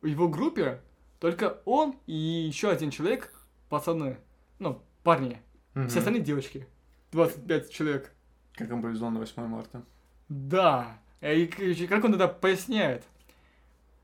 [0.00, 0.80] В его группе
[1.20, 3.32] только он и еще один человек,
[3.68, 4.18] пацаны,
[4.58, 5.40] ну, парни.
[5.74, 5.88] Мгм.
[5.88, 6.66] Все остальные девочки.
[7.12, 8.12] 25 человек.
[8.54, 9.82] Как им повезло на 8 марта.
[10.28, 10.98] Да.
[11.20, 11.46] И
[11.88, 13.04] как он это поясняет?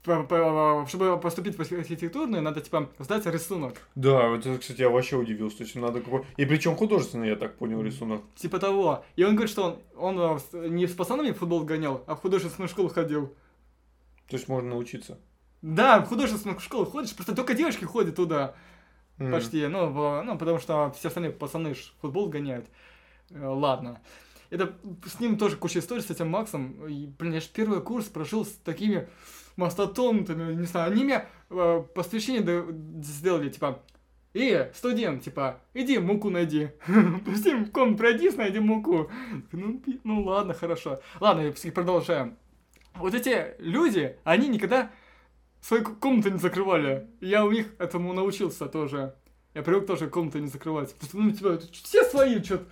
[0.03, 3.75] Чтобы поступить в архитектурную, надо, типа, сдать рисунок.
[3.95, 5.59] Да, вот это, кстати, я вообще удивился.
[5.59, 6.25] То есть надо какой...
[6.37, 8.23] И причем художественный, я так понял, рисунок.
[8.37, 9.05] Типа того.
[9.17, 12.69] И он говорит, что он, он э, не с пацанами футбол гонял, а в художественную
[12.69, 13.35] школу ходил.
[14.29, 15.19] То есть можно научиться.
[15.63, 18.55] Да, в художественную школу ходишь, просто только девочки ходят туда.
[19.19, 19.33] М.
[19.33, 22.67] Почти, ну, в- ну, потому что все остальные пацаны ж футбол гоняют.
[23.31, 24.01] Э, Ладно.
[24.51, 26.87] Это с ним тоже куча историй, с этим Максом.
[26.87, 29.07] И, блин, я же первый курс прожил с такими
[29.59, 32.64] мастотонтами, не знаю, они мне э, посвящение
[33.03, 33.83] сделали, типа,
[34.33, 36.71] И студент, типа, иди муку найди.
[37.25, 39.11] Пусти в комнату пройди, найди муку.
[39.53, 41.01] Ну, ну ладно, хорошо.
[41.21, 42.37] Ладно, продолжаем.
[42.94, 44.90] Вот эти люди, они никогда
[45.61, 47.09] свои ку- комнаты не закрывали.
[47.21, 49.14] Я у них этому научился тоже.
[49.55, 50.94] Я привык тоже комнаты не закрывать.
[51.12, 52.62] Ну, типа, все свои, что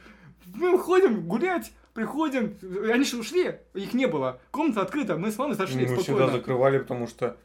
[0.55, 2.57] Мы уходим гулять, приходим.
[2.93, 4.39] Они же ушли, их не было.
[4.51, 6.33] Комната открыта, мы с мамой зашли Мы всегда спокойно.
[6.33, 7.37] закрывали, потому что...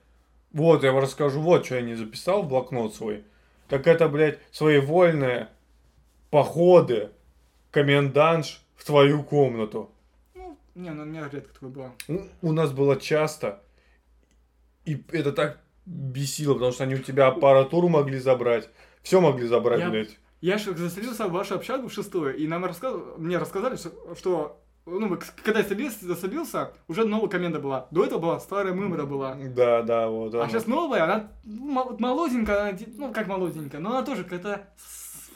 [0.51, 3.23] Вот, я вам расскажу, вот что я не записал в блокнот свой.
[3.69, 5.47] Так это, блядь, своевольные
[6.29, 7.11] походы
[7.71, 9.89] комендантш в твою комнату.
[10.35, 11.91] Ну, не, ну у меня редко такое было.
[12.09, 13.63] У, у нас было часто.
[14.83, 18.67] И это так бесило, потому что они у тебя аппаратуру могли забрать.
[19.01, 20.17] Все могли забрать, Я- блядь.
[20.41, 22.95] Я же заселился в вашу общагу в шестую, и нам рассказ...
[23.17, 23.77] мне рассказали,
[24.15, 27.87] что, ну, когда я заселился, заселился, уже новая коменда была.
[27.91, 29.35] До этого была старая мымра была.
[29.35, 30.33] Да, да, вот.
[30.33, 30.49] А оно.
[30.49, 34.67] сейчас новая, она ну, мол- молоденькая, она, ну как молоденькая, но она тоже какая-то...
[34.77, 35.31] с-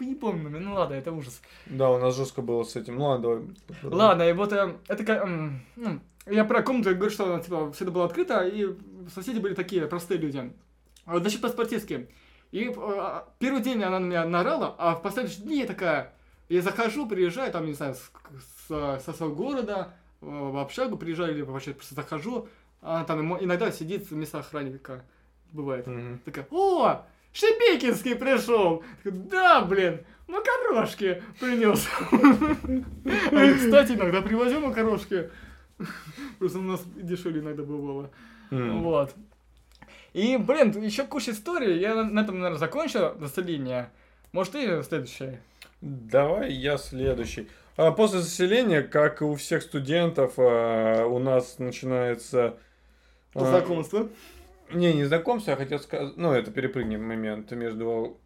[0.00, 1.42] Не помню, ну ладно, это ужас.
[1.66, 2.96] Да, у нас жестко было с этим.
[2.96, 3.22] Ну ладно,
[3.82, 3.98] давай.
[3.98, 5.24] Ладно, и вот э, это как...
[5.24, 8.68] м, ну, я про комнату говорю, что она, типа, всегда была открыта, и
[9.14, 10.50] соседи были такие простые люди.
[11.04, 12.08] А вот значит, по-спартийски.
[12.52, 16.12] И э, первый день она на меня нарала, а в последующие дни я такая...
[16.48, 18.10] Я захожу, приезжаю, там, не знаю, с,
[18.68, 22.48] с- со своего города, э, в общагу приезжаю, или вообще просто захожу,
[22.82, 25.04] а там иногда сидит вместо охранника.
[25.52, 25.86] Бывает.
[25.86, 26.18] Мгм.
[26.24, 28.82] Такая, о, Шебекинский пришел.
[29.04, 31.86] Да, блин, макарошки принес.
[33.32, 35.30] А, Кстати, иногда привозил макарошки.
[36.38, 38.10] Просто у нас дешевле иногда бывало.
[38.50, 39.14] Вот.
[40.12, 41.78] И, блин, еще куча историй.
[41.78, 43.90] Я на, на этом, наверное, закончу заселение.
[44.32, 45.38] Может, ты следующий?
[45.80, 47.48] Давай я следующий.
[47.76, 52.56] А после заселения, как и у всех студентов, а, у нас начинается...
[53.34, 54.08] а, Знакомство.
[54.72, 56.16] Не, не знакомство, я хотел сказать...
[56.16, 58.18] Ну, это перепрыгнем момент между,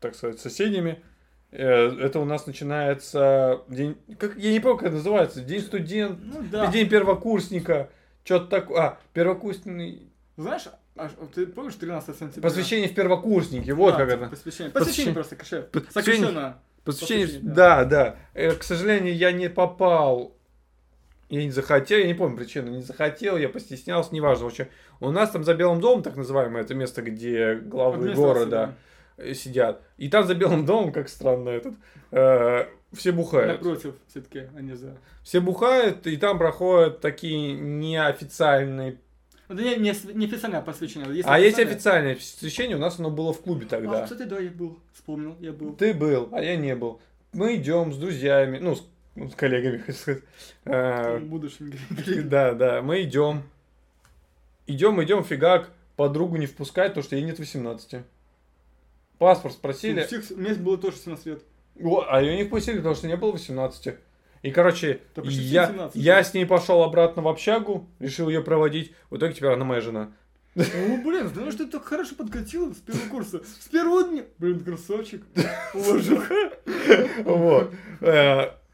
[0.00, 1.02] так сказать, соседями.
[1.50, 3.96] Э, Это у нас начинается день...
[4.18, 5.40] Как, я не помню, как это называется.
[5.40, 6.70] День студента, Ну да.
[6.70, 7.90] день первокурсника.
[8.24, 8.80] Что-то такое.
[8.80, 10.10] А, первокурсный...
[10.36, 12.42] Знаешь, а ты помнишь 13 сентября?
[12.42, 13.70] Посвящение в первокурсники.
[13.70, 14.30] Вот Да, как типа это.
[14.30, 14.72] Посвящение.
[14.72, 14.72] Посвящение.
[14.72, 15.62] Посвящение просто, каше.
[15.62, 15.92] Посвящение.
[15.92, 16.58] Сокращенно.
[16.84, 18.16] Посвящение, Посвящение, да, да.
[18.34, 20.34] Э, К сожалению, я не попал.
[21.28, 24.44] Я не захотел, я не помню причину, не захотел, я постеснялся, неважно.
[24.44, 24.68] Вообще,
[25.00, 28.74] у нас там за Белым домом, так называемое, это место, где главы Администрация, города
[29.18, 29.82] э, сидят.
[29.98, 31.74] И там за Белым домом, как странно этот,
[32.12, 33.16] э, все да.
[33.16, 33.52] бухают.
[33.52, 34.96] Напротив, все-таки, а не за.
[35.22, 38.98] Все бухают, и там проходят такие неофициальные...
[39.48, 41.08] Это не, не, с- не официальное посвящение.
[41.14, 42.16] Есть а есть официальное.
[42.16, 44.02] посвящение, у нас оно было в клубе А, тогда.
[44.04, 44.78] кстати, да, я был.
[44.92, 45.74] Вспомнил, я был.
[45.74, 47.00] Ты был, а я не был.
[47.32, 50.22] Мы идем с друзьями, ну, с, ну, с коллегами, хочу сказать.
[50.64, 51.72] Э, Будущим.
[52.28, 53.42] Да, да, мы идем.
[54.66, 58.02] Идем, идем, фигак, подругу не впускать, потому что ей нет 18.
[59.18, 61.42] Паспорт У спросили, всех, у меня было тоже 17 лет.
[61.82, 63.94] О, а ее не впустили, потому что не было 18.
[64.42, 66.24] И, короче, я, 17, я да.
[66.24, 68.92] с ней пошел обратно в общагу, решил ее проводить.
[69.10, 70.12] В итоге теперь она моя жена.
[70.54, 73.42] Ну, блин, знаешь, ты так хорошо подкатил с первого курса.
[73.60, 74.24] С первого дня.
[74.38, 75.22] Блин, красавчик.
[75.74, 76.52] Уважуха.
[77.24, 77.72] Вот.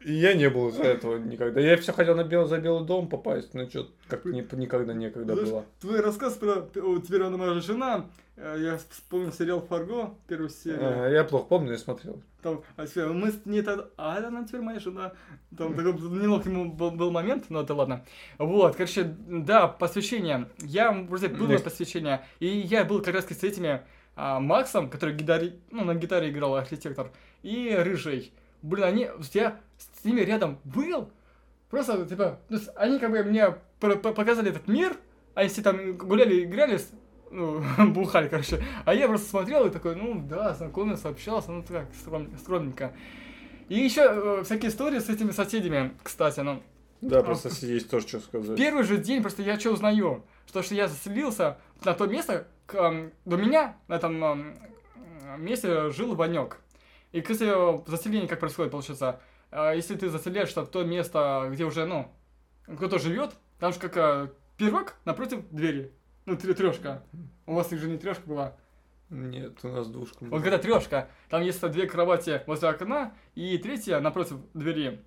[0.05, 1.59] И Я не был из-за этого никогда.
[1.59, 5.49] Я все хотел на белый, за Белый дом попасть, но что как никогда некогда Знаешь,
[5.49, 5.65] было.
[5.81, 8.05] Твой рассказ про теперь она моя жена.
[8.37, 11.07] э, Я вспомнил сериал Фарго, первую серию.
[11.07, 12.21] Э, Я плохо помню, я смотрел.
[12.43, 15.13] Там, а теперь мы с ней тогда, а она теперь моя жена.
[15.57, 18.05] Там такой неловкий был, был момент, но это ладно.
[18.37, 20.49] Вот, короче, да, посвящение.
[20.59, 23.81] Я вроде был на посвящение, и я был как раз с этими
[24.15, 28.31] а, Максом, который гитаре, ну, на гитаре играл архитектор, и Рыжий.
[28.65, 31.09] Блин, они, я с ними рядом был,
[31.69, 34.97] просто, типа, то есть они как бы мне про- по- показали этот мир,
[35.35, 36.79] они все там гуляли, играли,
[37.29, 37.61] ну,
[37.93, 38.63] бухали, короче.
[38.85, 42.93] А я просто смотрел и такой, ну да, знакомился, общался, ну так, скром- скромненько.
[43.69, 46.63] И еще всякие истории с этими соседями, кстати, ну.
[47.01, 48.57] Да, просто есть тоже что сказать.
[48.57, 50.23] Первый же день просто я что узнаю?
[50.47, 54.55] Что, что я заселился на то место, к, эм, до меня на этом эм,
[55.37, 56.57] месте жил Ванек.
[57.15, 61.85] И, кстати, заселение как происходит, получается, э, если ты заселяешься в то место, где уже,
[61.85, 62.11] ну,
[62.67, 65.93] кто-то живет, там же как э, пирог напротив двери.
[66.25, 67.03] Ну, трешка.
[67.45, 68.57] У вас их же не трешка была.
[69.09, 70.25] Нет, у нас двушка.
[70.25, 75.01] Вот когда трешка, там есть две кровати возле окна и третья напротив двери.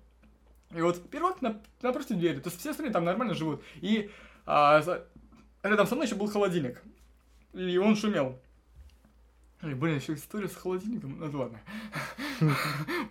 [0.71, 2.39] И вот пирог на- напротив двери.
[2.39, 3.61] То есть все остальные там нормально живут.
[3.81, 4.09] И
[4.47, 5.05] а, за-
[5.61, 6.81] рядом со мной еще был холодильник.
[7.53, 8.39] И он шумел.
[9.61, 11.17] Ой, блин, еще история с холодильником.
[11.19, 11.59] Ну, ладно.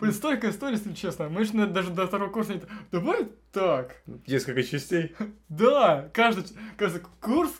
[0.01, 1.29] Блин, столько историй, если честно.
[1.29, 2.61] Мы же даже до второго курса не...
[2.91, 4.01] Давай так.
[4.25, 5.15] Несколько частей.
[5.49, 7.51] Да, каждый, каждый курс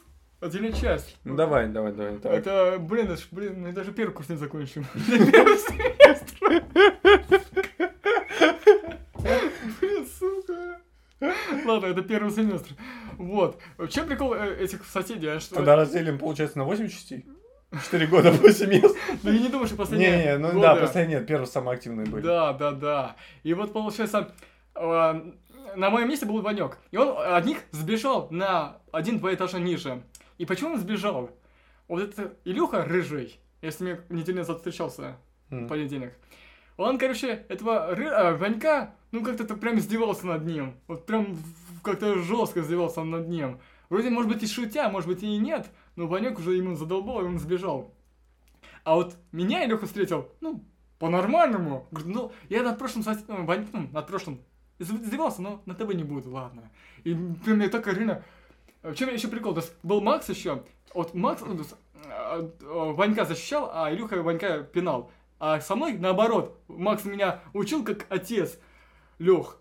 [0.42, 1.18] отдельная часть.
[1.24, 2.18] Ну давай, давай, давай.
[2.18, 2.40] давай.
[2.40, 4.84] Это, блин, это блин, мы даже первый курс не закончим.
[5.08, 6.64] Первый семестр.
[9.82, 10.82] Блин, сука.
[11.66, 12.74] Ладно, это первый семестр.
[13.18, 13.60] Вот.
[13.78, 15.28] В чем прикол э, этих соседей?
[15.28, 17.26] а что- Тогда разделим, получается, на 8 частей.
[17.72, 18.96] 4 года по семестру.
[19.24, 22.06] Да я не думаю, что последние Не-не, ну годы- да, последние нет, первые самые активные
[22.08, 22.24] были.
[22.24, 23.16] Да, да, да.
[23.44, 24.32] И вот получается,
[24.76, 25.22] э,
[25.76, 26.78] на моем месте был Ванек.
[26.92, 30.02] И он от них сбежал на один-два этажа ниже.
[30.40, 31.30] И почему он сбежал?
[31.88, 35.18] Вот это Илюха рыжий, я с ним неделю назад встречался
[35.50, 35.68] в М.
[35.68, 36.14] понедельник.
[36.78, 40.76] Он, короче, этого ры- а, Ванька, ну как-то прям издевался над ним.
[40.88, 43.60] Вот прям в- как-то жестко издевался над ним.
[43.90, 45.68] Вроде, может быть, и шутя, может быть, и нет,
[46.00, 47.94] но Ванек уже ему задолбал, и он сбежал.
[48.86, 50.64] А вот меня Илюха встретил, ну,
[50.98, 51.88] по-нормальному.
[51.92, 54.40] Говорит, ну, я над прошлым, сос- ну, Вань- ну, над прошлым
[54.80, 56.72] издевался, но на тобой не буду, ладно.
[57.04, 58.24] И прям мне так реально...
[58.82, 59.54] В чем еще прикол?
[59.54, 61.62] То есть был Макс еще, вот Макс, ну,
[62.06, 65.12] а, а, Ванька защищал, а Илюха Ванька пинал.
[65.38, 66.58] А со мной наоборот.
[66.70, 68.58] Макс меня учил как отец.
[69.18, 69.58] Лех,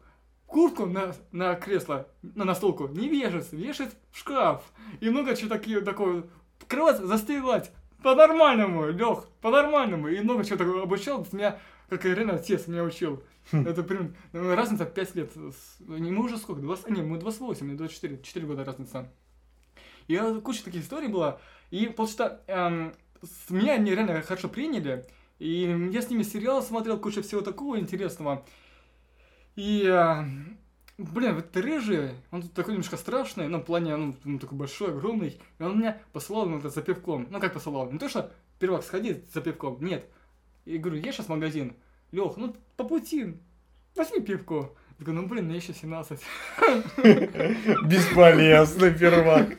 [0.49, 4.65] куртку на, на кресло, на настолку не вешать, вешать в шкаф.
[5.01, 6.25] И много чего такие, такое,
[6.67, 7.71] кровать застывать.
[8.03, 10.09] По-нормальному, Лех, по-нормальному.
[10.09, 11.59] И много чего такого обучал, меня,
[11.89, 13.23] как и реально отец меня учил.
[13.53, 15.33] Это прям ну, разница 5 лет.
[15.81, 16.61] Не, мы уже сколько?
[16.61, 19.11] 20, не, мы 28, мне 24, 4 года разница.
[20.07, 21.41] И куча таких историй была.
[21.71, 25.07] И получается, эм, с меня они реально хорошо приняли.
[25.39, 28.45] И я с ними сериал смотрел, куча всего такого интересного.
[29.59, 30.25] И, э,
[30.99, 34.91] блин, вот рыжий, он тут такой немножко страшный, ну, в плане, ну, он такой большой,
[34.91, 35.41] огромный.
[35.59, 37.27] И он меня посылал на это за пивком.
[37.29, 37.91] Ну, как посылал?
[37.91, 40.07] Не то, что первак сходи за пивком, нет.
[40.65, 41.75] И говорю, я сейчас в магазин.
[42.13, 43.35] Лех, ну, по пути,
[43.97, 44.71] возьми пивко.
[45.01, 46.21] Я говорю, ну, блин, мне еще 17.
[47.85, 49.59] Бесполезный первак.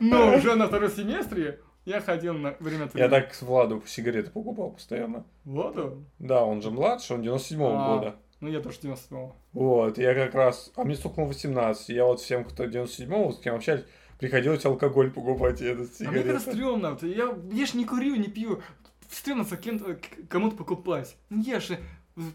[0.00, 4.32] Но уже на втором семестре я ходил на время от Я так с Владу сигареты
[4.32, 5.24] покупал постоянно.
[5.46, 6.06] Он.
[6.18, 7.94] Да, он же младше, он 97-го А.
[7.94, 8.16] года.
[8.40, 10.72] Ну, я тоже 97 Вот, я как раз...
[10.76, 11.88] А мне стукнуло 18.
[11.88, 13.84] Я вот всем, кто 97-го, с кем общались,
[14.18, 16.50] приходилось алкоголь покупать и этот А мне это сигареты.
[16.52, 16.90] стрёмно.
[16.92, 18.62] Вот Я, я ж не курю, не пью.
[19.10, 19.98] Стрёмно за кем-то,
[20.28, 21.16] кому-то покупать.
[21.30, 21.78] Ну, я же...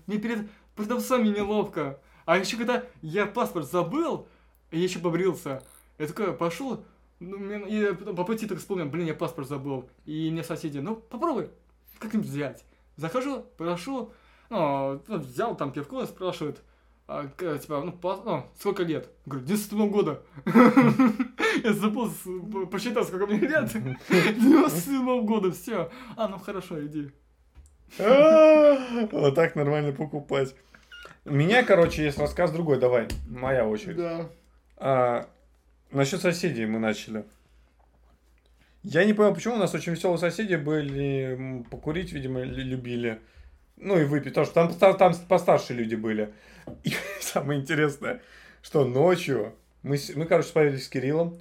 [0.07, 1.99] Мне перед продавцами неловко.
[2.25, 4.27] А еще когда я паспорт забыл,
[4.71, 5.61] я еще побрился,
[5.99, 6.83] я такой пошел,
[7.19, 9.89] ну, мне- и по пути так вспомнил, блин, я паспорт забыл.
[10.05, 11.49] И мне соседи, ну, попробуй
[11.99, 12.63] как-нибудь взять.
[12.95, 14.11] Захожу, прошу,
[15.07, 16.61] ну, взял там пивко, спрашивают,
[17.07, 19.09] а, к- типа, ну, по- ну, сколько лет?
[19.25, 20.21] Говорю, 97 года.
[21.63, 22.11] Я забыл
[22.71, 23.71] посчитать, сколько мне лет.
[24.09, 25.89] 97 года, все.
[26.15, 27.11] А, ну хорошо, иди.
[27.99, 30.55] А, Вот так нормально покупать.
[31.25, 32.79] У меня, короче, есть рассказ другой.
[32.79, 33.97] Давай, моя очередь.
[33.97, 34.29] Да.
[34.77, 35.29] А,
[35.91, 37.25] насчет соседей мы начали.
[38.83, 43.21] Я не понял, почему у нас очень веселые соседи были, покурить, видимо, лю- любили.
[43.77, 46.33] Ну и выпить, потому что там, там постарше люди были.
[46.83, 48.21] И самое интересное,
[48.61, 51.37] что ночью мы, мы, короче, спали с Кириллом.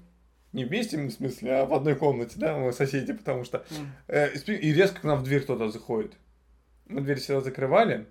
[0.52, 3.64] Не вместе, в смысле, а в одной комнате, да, мы соседи, потому что...
[4.06, 6.12] э, и резко к нам в дверь кто-то заходит.
[6.86, 8.06] Мы дверь всегда закрывали.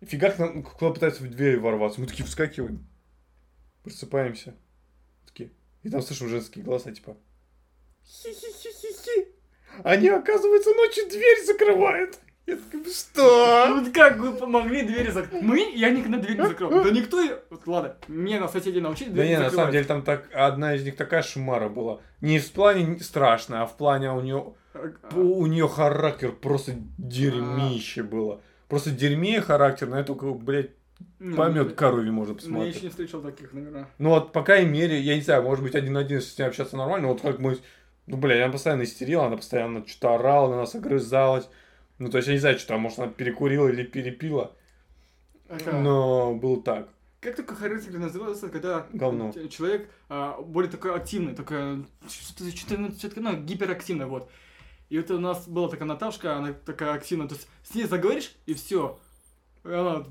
[0.00, 2.00] Фига к нам кто-то пытается в дверь ворваться.
[2.00, 2.84] Мы такие вскакиваем.
[3.84, 4.56] Просыпаемся.
[5.26, 5.50] Такие.
[5.84, 7.16] И там слышим женские голоса, типа.
[8.04, 9.28] Хи-хи-хи-хи-хи.
[9.84, 12.18] Они, оказывается, ночью дверь закрывают.
[12.46, 13.66] Я такой, что?
[13.68, 15.42] Ну как вы помогли двери закрыть?
[15.42, 15.72] Мы?
[15.74, 16.70] Я никогда дверь не закрыл.
[16.70, 17.20] Да никто...
[17.22, 20.28] и- Вот ладно, мне на соседей научили Да дверь не, на самом деле там так,
[20.34, 22.00] одна из них такая шумара была.
[22.20, 28.02] Не в плане страшная, а в плане у нее, А, у нее характер просто дерьмище
[28.02, 28.40] было.
[28.68, 30.70] Просто дерьмее характер, на это, блядь,
[31.18, 32.82] ну, помет корове можно Я еще посмотреть.
[32.82, 33.88] не встречал таких номера.
[33.98, 36.44] Ну вот, по крайней мере, я не знаю, может быть, один на один с ней
[36.44, 37.58] общаться нормально, вот как мы...
[38.06, 41.48] Ну, бля, она постоянно истерила, она постоянно что-то орала, на нас огрызалась.
[41.98, 44.52] Ну, то есть, я не знаю, что там, может, она перекурила или перепила,
[45.48, 45.78] Ага.
[45.78, 46.88] но было так.
[47.20, 49.32] Как только характер называется, когда Говно.
[49.48, 54.30] человек а, более такой активный, такой, что-то, что-то, ну, ну, гиперактивный, вот.
[54.90, 58.34] И это у нас была такая Наташка, она такая активная, то есть с ней заговоришь,
[58.46, 58.98] и все.
[59.64, 60.04] И она...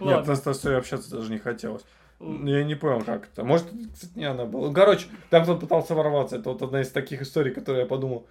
[0.00, 1.84] Нас с ней общаться даже не хотелось.
[2.18, 3.44] Я не понял, как это.
[3.44, 4.72] Может, кстати, не она была.
[4.72, 6.36] Короче, там кто-то пытался ворваться.
[6.36, 8.26] Это вот одна из таких историй, которые я подумал.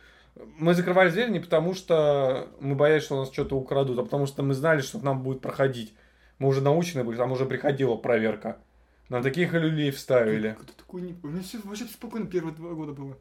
[0.57, 4.25] Мы закрывали дверь не потому, что мы боялись, что у нас что-то украдут, а потому
[4.25, 5.93] что мы знали, что к нам будет проходить.
[6.39, 8.57] Мы уже научены были, там уже приходила проверка.
[9.07, 10.57] На таких люлей вставили.
[10.59, 11.15] Кто такой не...
[11.23, 13.17] У меня все вообще спокойно первые два года было.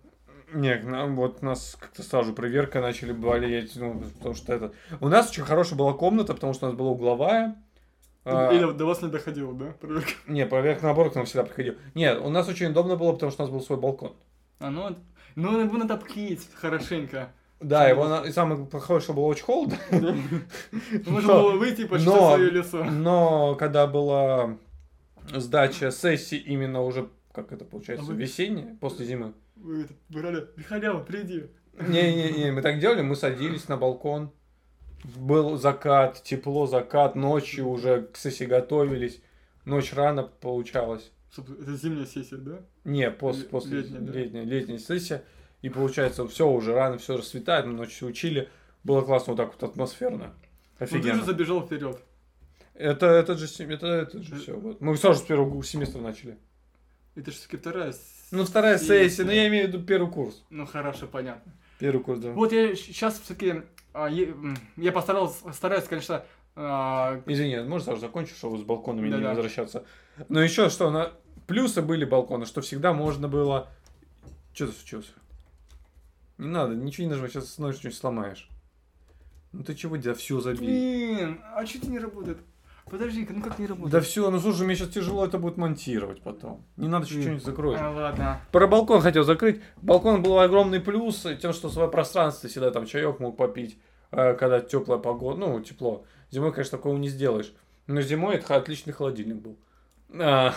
[0.52, 4.72] Не, к нам, вот нас как-то сразу проверка начали болеть, ну, потому что это...
[5.00, 7.56] У нас очень хорошая была комната, потому что у нас была угловая,
[8.24, 9.66] А, Или до вас не доходило, да?
[9.80, 10.10] проверка?
[10.26, 11.74] Не, проверка наоборот к нам всегда приходил.
[11.94, 14.14] Нет, у нас очень удобно было, потому что у нас был свой балкон.
[14.60, 14.96] А ну,
[15.34, 17.30] ну его надо обклеить хорошенько.
[17.60, 19.78] Да, его на- самое плохое, что было очень холодно.
[21.06, 22.84] Можно Но- было выйти и почти свое лицо.
[22.84, 24.56] Но когда была
[25.32, 29.32] сдача сессии именно уже, как это получается, А весенняя, после зимы.
[29.56, 31.44] Вы говорили, Михалява, приди.
[31.80, 34.30] Не-не-не, мы так делали, мы садились на балкон.
[35.16, 39.20] Был закат, тепло, закат, ночью уже к сессии готовились.
[39.64, 41.10] Ночь рано получалась.
[41.42, 42.60] Это зимняя сессия, да?
[42.84, 44.12] Не, после, Ле- после летняя, да?
[44.12, 45.24] летняя, летняя сессия.
[45.62, 48.48] И получается, все уже рано, все расцветает, мы ночью учили.
[48.84, 50.34] Было классно, вот так вот атмосферно.
[50.80, 51.24] Ну, ты же Офигенно.
[51.24, 51.98] забежал вперед.
[52.74, 54.58] Это, это же, это, это же все.
[54.58, 54.80] Вот.
[54.80, 56.36] Мы сразу с первого семестра начали.
[57.14, 57.94] Это же все-таки вторая.
[58.30, 59.08] Ну, вторая сессия.
[59.08, 60.44] сессия, но я имею в виду первый курс.
[60.50, 61.52] Ну, хорошо, понятно.
[61.78, 62.32] Первый курс, да.
[62.32, 63.62] Вот я сейчас все-таки...
[64.76, 66.24] Я постарался, стараюсь, конечно,
[66.56, 69.30] а, Извини, может сразу закончу, чтобы с балконами не Да-да.
[69.30, 69.84] возвращаться.
[70.28, 71.12] Но еще что, на...
[71.46, 73.68] плюсы были балкона, что всегда можно было...
[74.52, 75.12] Что случилось?
[76.38, 78.48] Не надо, ничего не нажимай, сейчас нож что-нибудь сломаешь.
[79.52, 80.58] Ну ты чего, да все забей.
[80.58, 82.38] Блин, а что это не работает?
[82.90, 83.92] Подожди-ка, ну как не работает?
[83.92, 86.64] Да все, ну слушай, мне сейчас тяжело это будет монтировать потом.
[86.76, 87.78] Не надо что-нибудь закроешь.
[87.80, 88.40] А, ладно.
[88.52, 89.62] Про балкон хотел закрыть.
[89.80, 93.78] Балкон был огромный плюс тем, что свое пространство всегда там чаек мог попить,
[94.10, 96.04] э, когда теплая погода, ну, тепло.
[96.30, 97.54] Зимой, конечно, такого не сделаешь.
[97.86, 99.56] Но зимой это отличный холодильник был.
[100.20, 100.54] А,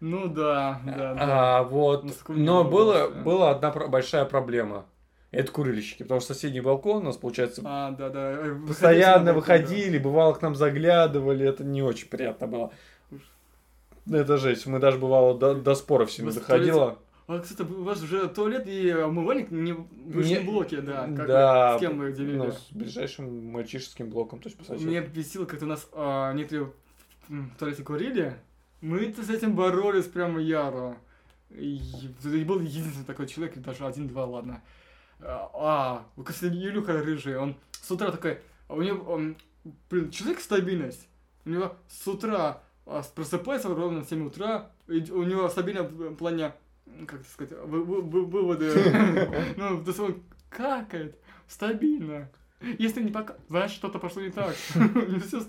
[0.00, 1.58] Ну да, да, да.
[1.58, 2.06] а, вот.
[2.28, 4.86] Но было, было, была одна большая проблема.
[5.30, 8.30] Это курильщики, потому что соседний балкон у нас, получается, А, да, да.
[8.32, 9.32] э, постоянно балкон, да.
[9.34, 12.72] выходили, бывало к нам заглядывали, это не очень приятно было.
[14.10, 16.98] Это жесть, мы даже бывало до, до споров Вы доходило.
[17.26, 19.86] А, кстати, у вас уже туалет и умывальник не в
[20.16, 21.06] Не- блоке, да.
[21.14, 22.36] Как да, вы- с кем вы делили?
[22.38, 24.88] Ну, с ближайшим мальчишеским блоком, то есть по соседству.
[24.88, 26.72] Меня бесило, как у нас а, некоторые
[27.28, 28.34] в туалете курили.
[28.80, 30.96] Мы-то с этим боролись прямо яро.
[31.50, 31.80] И,
[32.44, 34.62] был единственный такой человек, даже один-два, ладно.
[35.20, 36.06] А, а
[36.68, 39.36] Илюха рыжий, он с утра такой, а у него, он,
[39.90, 41.08] блин, человек стабильность.
[41.44, 46.52] У него с утра а, просыпается ровно в 7 утра, у него стабильно в плане,
[47.06, 48.72] как сказать, вы- вы- вы- выводы,
[49.56, 51.18] ну, то есть он какает,
[51.48, 52.30] стабильно.
[52.78, 54.54] Если не пока, значит, что-то пошло не так.
[55.26, 55.40] Все.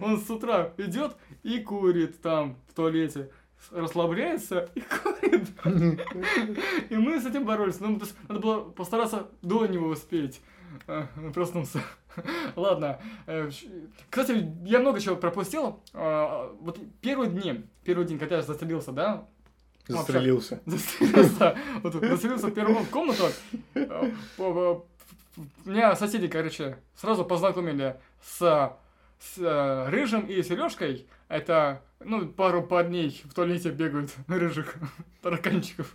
[0.00, 3.30] Он с утра идет и курит там в туалете.
[3.70, 5.48] Расслабляется и курит.
[6.90, 7.80] И мы с этим боролись.
[7.80, 10.40] Есть надо было постараться до него успеть.
[10.88, 11.80] Он Проснулся.
[12.56, 12.98] Ладно.
[13.26, 13.50] Э,
[14.10, 15.80] Кстати, я много чего пропустил.
[15.94, 19.26] А, Вот первые дни, первый день, когда я застрелился, да,
[19.86, 20.60] Застрелился.
[20.64, 23.24] застрелился, вот, застрелился в первую комнату.
[25.64, 28.76] Меня соседи, короче, сразу познакомили с,
[29.18, 31.06] с э, Рыжим и Сережкой.
[31.28, 34.74] Это, ну, пару парней в туалете бегают, рыжих
[35.22, 35.94] тараканчиков.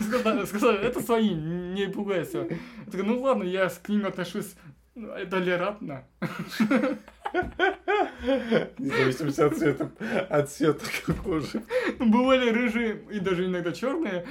[0.00, 2.40] Сказали, это свои, не пугайся.
[2.40, 4.54] Я такой, ну ладно, я к ним отношусь
[4.94, 6.04] толерантно.
[7.32, 9.90] В зависимости от цвета,
[10.28, 10.84] от цвета
[11.24, 11.62] кожи.
[11.98, 14.24] Бывали рыжие и даже иногда черные.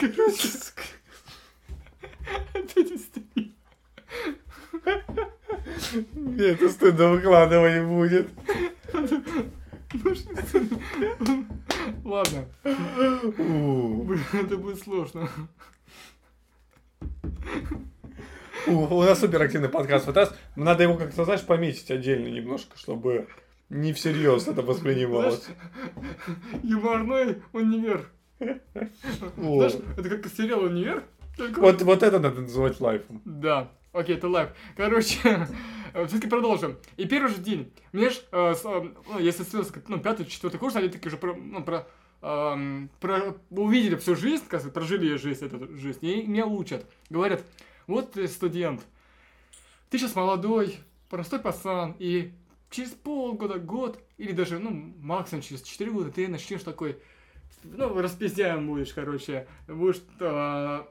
[0.00, 0.48] Короче,
[2.54, 3.52] опять истерия.
[6.38, 8.28] Это стыдно выкладывать будет.
[12.04, 15.28] Ладно, блин, это будет сложно.
[18.66, 20.06] у, У нас суперактивный подкаст.
[20.06, 23.28] Вот раз надо его как-то, знаешь, пометить отдельно немножко, чтобы
[23.70, 25.46] не всерьез это воспринималось.
[26.62, 28.10] Юморной универ.
[28.38, 31.04] Знаешь, это как сериал универ.
[31.36, 33.22] только Вот, вот это надо называть лайвом.
[33.24, 34.50] Да, окей, это live.
[34.76, 35.18] Короче,
[36.06, 36.76] все-таки продолжим.
[36.96, 37.72] И первый же день.
[37.92, 41.16] Мне ж, э, с, э, ну, если как, ну, пятый, четвертый курс, они такие уже
[41.16, 41.86] про, ну, про,
[42.22, 46.86] эм, про- увидели всю жизнь, как сказать, прожили жизнь, эту жизнь, и меня учат.
[47.08, 47.42] Говорят,
[47.86, 48.82] вот ты студент,
[49.90, 50.76] ты сейчас молодой,
[51.08, 52.32] простой пацан, и
[52.70, 56.98] через полгода, год, или даже, ну, максимум через 4 года ты начнешь такой,
[57.64, 60.84] ну, распиздяем будешь, короче, будешь э,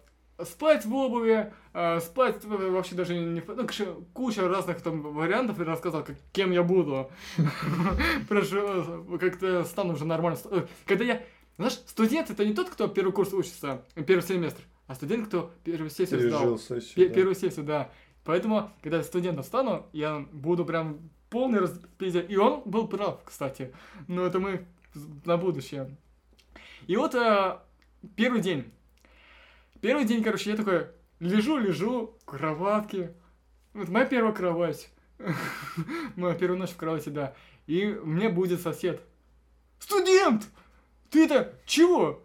[0.46, 3.42] спать в обуви, э, спать вообще даже не...
[3.48, 3.68] Ну,
[4.14, 7.10] куча разных там вариантов я рассказал, как, кем я буду.
[8.30, 10.38] Прошу, как-то стану уже нормально.
[10.52, 11.24] Э, Когда я...
[11.58, 15.90] Знаешь, студент это не тот, кто первый курс учится, первый семестр, а студент, кто первую
[15.90, 16.58] сессию сдал.
[16.58, 17.14] Сессию, да.
[17.14, 17.92] Первую сессию, да.
[18.24, 22.22] Поэтому, когда я студентом стану, я буду прям полный распиздя.
[22.22, 23.74] И он был прав, кстати.
[24.08, 24.66] Но это мы
[25.26, 25.96] на будущее.
[26.88, 27.64] И вот а,
[28.16, 28.72] первый день.
[29.82, 30.88] Первый день, короче, я такой
[31.20, 33.14] лежу, лежу в кроватке,
[33.74, 34.90] Вот моя первая кровать.
[36.16, 37.34] Моя первая ночь в кровати, да.
[37.68, 39.02] И мне будет сосед.
[39.80, 40.48] Студент!
[41.10, 42.22] Ты это чего?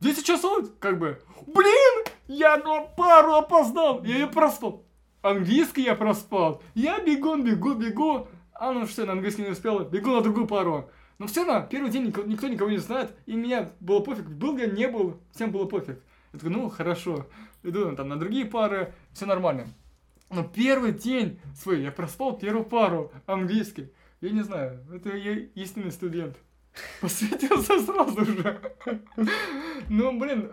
[0.00, 0.68] 10 часов?
[0.80, 1.20] Как бы.
[1.46, 2.04] Блин!
[2.26, 4.02] Я на пару опоздал!
[4.04, 4.84] Я ее проспал.
[5.22, 6.62] Английский я проспал.
[6.74, 8.28] Я бегу, бегу, бегу.
[8.52, 9.80] А ну что, на английский не успел.
[9.80, 10.90] Бегу на другую пару.
[11.18, 13.16] Но все равно, первый день никто, никто никого не знает.
[13.26, 15.20] И меня было пофиг, был я, не был.
[15.32, 16.00] Всем было пофиг.
[16.32, 17.26] Я такой, ну, хорошо.
[17.62, 19.66] Иду там на другие пары, все нормально.
[20.30, 23.92] Но первый день свой я проспал первую пару английский.
[24.20, 26.36] Я не знаю, это я истинный студент.
[27.00, 28.60] Посвятился сразу же.
[29.88, 30.52] Ну, блин,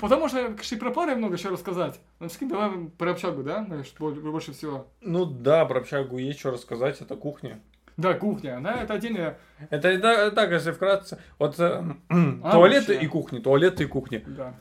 [0.00, 2.00] потому что, конечно, и про пары много еще рассказать.
[2.20, 4.86] Ну, все давай про общагу, да, знаешь, больше всего.
[5.00, 7.60] Ну да, про общагу есть что рассказать, это кухня.
[7.96, 9.38] Да, кухня, да, это отдельная...
[9.70, 13.06] Это да, так, если вкратце, вот э, а, туалеты вообще.
[13.06, 14.24] и кухни, туалеты и кухни.
[14.26, 14.54] Да.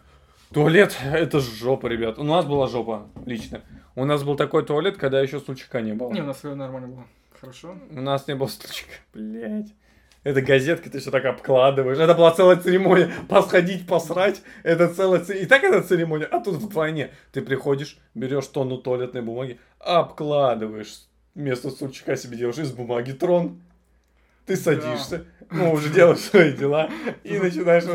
[0.53, 2.19] Туалет, это жопа, ребят.
[2.19, 3.61] У нас была жопа, лично.
[3.95, 6.11] У нас был такой туалет, когда еще стульчика не было.
[6.11, 7.07] Не, у нас все нормально было.
[7.41, 7.75] Хорошо.
[7.89, 9.73] У нас не было стульчика, блять.
[10.23, 11.97] Это газетка, ты все так обкладываешь.
[11.97, 13.11] Это была целая церемония.
[13.27, 14.41] Посходить, посрать.
[14.63, 15.45] Это целая церемония.
[15.45, 16.25] И так это церемония.
[16.25, 17.11] А тут вдвойне.
[17.31, 21.07] Ты приходишь, берешь тонну туалетной бумаги, обкладываешь.
[21.35, 23.61] Вместо стульчика себе делаешь из бумаги трон.
[24.45, 25.57] Ты садишься, да.
[25.57, 26.89] ну, уже делаешь свои дела
[27.23, 27.85] и начинаешь...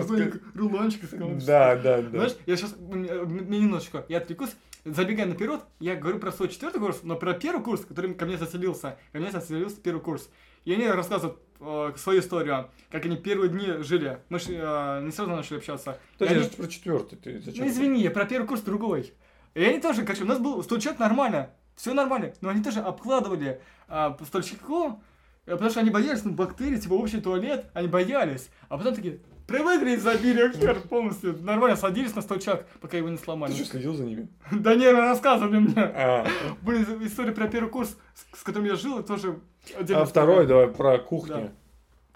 [0.55, 1.03] Рулончик
[1.45, 2.09] Да, да, да.
[2.09, 4.57] Знаешь, я сейчас, немножечко, я отвлекусь,
[4.87, 8.39] забегая наперед, я говорю про свой четвертый курс, но про первый курс, который ко мне
[8.39, 10.31] заселился, ко мне заселился первый курс.
[10.65, 14.19] И они рассказывают э, свою историю, как они первые дни жили.
[14.29, 15.99] Мы же э, не сразу начали общаться.
[16.19, 16.49] Подожди, они...
[16.51, 17.65] про четвертый ты зачем?
[17.65, 19.13] Ну извини, я про первый курс другой.
[19.55, 23.61] И они тоже, короче, у нас был стульчак нормально, все нормально, но они тоже обкладывали
[23.89, 25.03] э, стульчиком,
[25.47, 28.51] э, потому что они боялись ну, бактерий, типа общий туалет, они боялись.
[28.69, 31.37] А потом такие, привыкли и забили хер полностью.
[31.43, 33.53] Нормально садились на стульчак, пока его не сломали.
[33.53, 34.29] Ты что, следил за ними?
[34.53, 35.83] Да не, рассказывали мне.
[35.83, 36.27] А.
[36.63, 37.97] Блин, история про первый курс,
[38.35, 39.41] с которым я жил, тоже
[39.77, 41.35] а второй, давай, про кухню.
[41.35, 41.53] Да.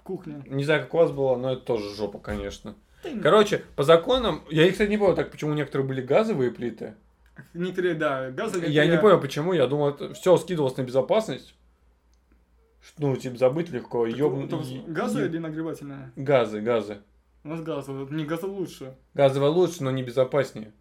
[0.03, 0.43] Кухня.
[0.47, 2.75] Не знаю, как у вас было, но это тоже жопа, конечно.
[3.21, 6.95] Короче, по законам, я, кстати, не понял, так почему некоторые были газовые плиты.
[7.53, 8.71] Некоторые, да, газовые.
[8.71, 11.55] Я не понял, почему, я думал, это все скидывалось на безопасность.
[12.97, 14.85] Ну, типа, забыть легко, ёбнуть.
[14.87, 16.11] Газы или нагревательные?
[16.15, 16.97] Газы, газы.
[17.43, 18.95] У нас газовые, не газы лучше.
[19.13, 20.71] Газовые лучше, но не безопаснее.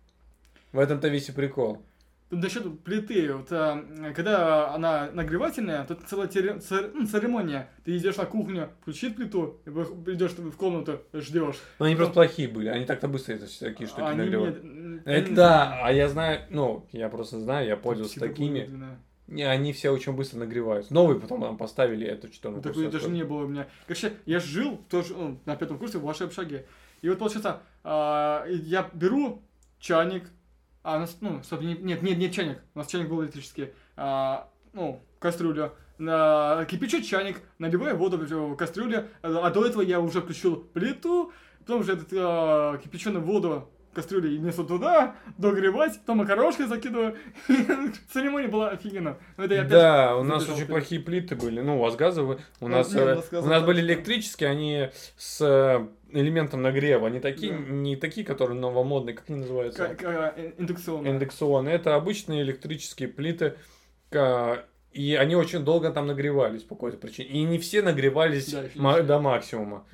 [0.72, 1.82] В этом-то весь и прикол.
[2.34, 7.68] Насчет плиты, вот, а, когда она нагревательная, тут целая цер, ну, церемония.
[7.84, 11.56] Ты идешь на кухню, включить плиту, идешь в комнату, ждешь.
[11.78, 14.64] Но они просто плохие были, они так-то быстро это такие штуки они нагревают.
[14.64, 18.66] Нет, это да, а я знаю, ну, я просто знаю, я пользовался такими.
[19.28, 20.92] Не, они все очень быстро нагреваются.
[20.92, 22.56] Новые потом нам поставили это что-то.
[22.56, 23.66] Ну, такой даже не было у меня.
[23.86, 26.66] Короче, я жил тоже ну, на пятом курсе в вашей общаге.
[27.02, 29.42] И вот получается, а, я беру
[29.78, 30.24] чайник,
[30.82, 32.58] а, у нас, ну, стоп, нет, нет, нет чайник.
[32.74, 33.70] У нас чайник был электрический.
[33.96, 35.72] А, ну, кастрюля.
[35.98, 41.82] На, кипячу чайник, наливаю воду в кастрюлю, а до этого я уже включил плиту, потом
[41.82, 47.16] уже эту а, кипяченую воду кастрюли и несу туда, догревать, потом макарошкой закидываю.
[48.12, 49.18] Церемония была офигенно.
[49.64, 51.60] да, у нас очень плохие плиты были.
[51.60, 52.38] Ну, у вас газовые.
[52.60, 57.06] У нас, э, у нас были электрические, они с э, элементом нагрева.
[57.06, 59.96] Они такие, не такие, которые новомодные, как они называются?
[60.00, 61.12] Э, индукционные.
[61.12, 61.74] Индукционные.
[61.74, 63.54] Это обычные электрические плиты.
[64.92, 67.30] И они очень долго там нагревались по какой-то причине.
[67.30, 69.86] И не все нагревались до максимума.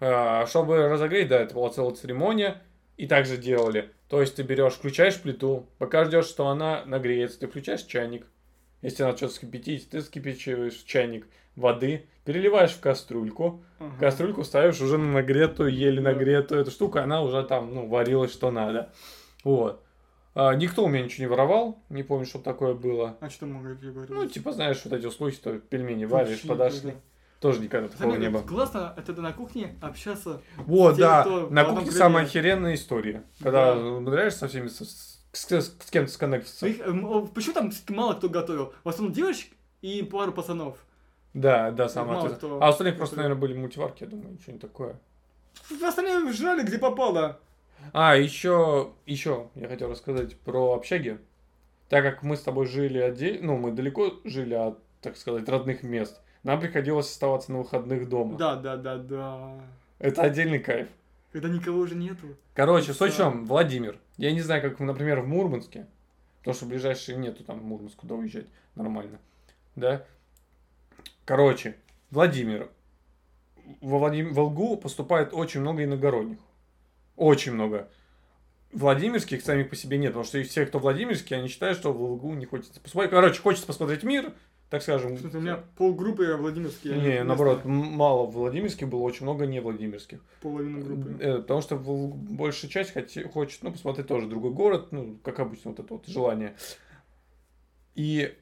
[0.00, 2.62] А, чтобы разогреть, да, это была целая церемония
[2.96, 3.90] и также делали.
[4.08, 8.26] То есть ты берешь, включаешь плиту, пока ждешь, что она нагреется, ты включаешь чайник.
[8.80, 11.26] Если надо что-то скипятить, ты скипячиваешь чайник
[11.56, 13.96] воды, переливаешь в кастрюльку, ага.
[13.98, 18.50] кастрюльку ставишь уже на нагретую, еле нагретую эту штуку, она уже там, ну, варилась что
[18.50, 18.92] надо.
[19.44, 19.82] Вот.
[20.34, 23.16] А, никто у меня ничего не воровал, не помню, что такое было.
[23.22, 24.10] А что могли говорить?
[24.14, 26.96] Ну, типа, знаешь, вот эти случаи, что пельмени варишь, подошли.
[27.40, 28.42] Тоже никогда такого Самое не было.
[28.42, 30.42] Классно это на кухне общаться.
[30.58, 31.46] Вот, тем, да.
[31.48, 33.22] На кухне самая охеренная история.
[33.42, 33.80] Когда да.
[33.80, 36.66] умудряешься со всеми, с, с, с, с кем-то сконнектиться.
[36.66, 38.74] Эм, почему там мало кто готовил?
[38.84, 40.76] В основном девочек и пару пацанов.
[41.34, 44.98] Да, да, самое мало кто А остальных просто, наверное, были мультиварки, я думаю, что-нибудь такое.
[45.82, 47.38] Остальные жрали, где попало.
[47.92, 51.18] А, еще, еще я хотел рассказать про общаги.
[51.88, 55.82] Так как мы с тобой жили отдельно, ну, мы далеко жили от, так сказать, родных
[55.82, 58.36] мест, нам приходилось оставаться на выходных дома.
[58.36, 59.60] Да, да, да, да.
[59.98, 60.88] Это отдельный кайф.
[61.32, 62.26] Когда никого уже нету.
[62.54, 63.98] Короче, суть в чем, Владимир.
[64.16, 65.86] Я не знаю, как, например, в Мурманске,
[66.38, 69.18] потому что ближайшие нету там в Мурманск, куда уезжать нормально.
[69.76, 70.04] Да?
[71.28, 71.76] Короче,
[72.10, 72.70] Владимир.
[73.82, 74.32] Во Владим...
[74.32, 76.38] Волгу поступает очень много иногородних.
[77.16, 77.90] Очень много.
[78.72, 82.32] Владимирских самих по себе нет, потому что все, кто Владимирские, они считают, что в ЛГУ
[82.32, 83.10] не хочется посмотреть.
[83.10, 84.32] Короче, хочется посмотреть мир,
[84.70, 85.18] так скажем.
[85.18, 86.94] Что-то у меня полгруппы Владимирские.
[86.94, 87.24] они Не, местные.
[87.24, 90.24] наоборот, мало Владимирских было, очень много не Владимирских.
[90.40, 91.14] Половина группы.
[91.22, 95.72] Э, Потому что большая часть хоте- хочет, ну, посмотреть тоже другой город, ну, как обычно,
[95.72, 96.56] вот это вот желание.
[97.94, 98.34] И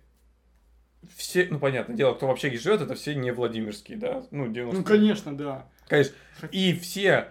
[1.15, 4.79] все, ну, понятное дело, кто в общаге живет, это все не Владимирские, да, ну, 90
[4.81, 5.67] Ну, конечно, да.
[5.89, 6.15] Конечно.
[6.53, 7.29] И все,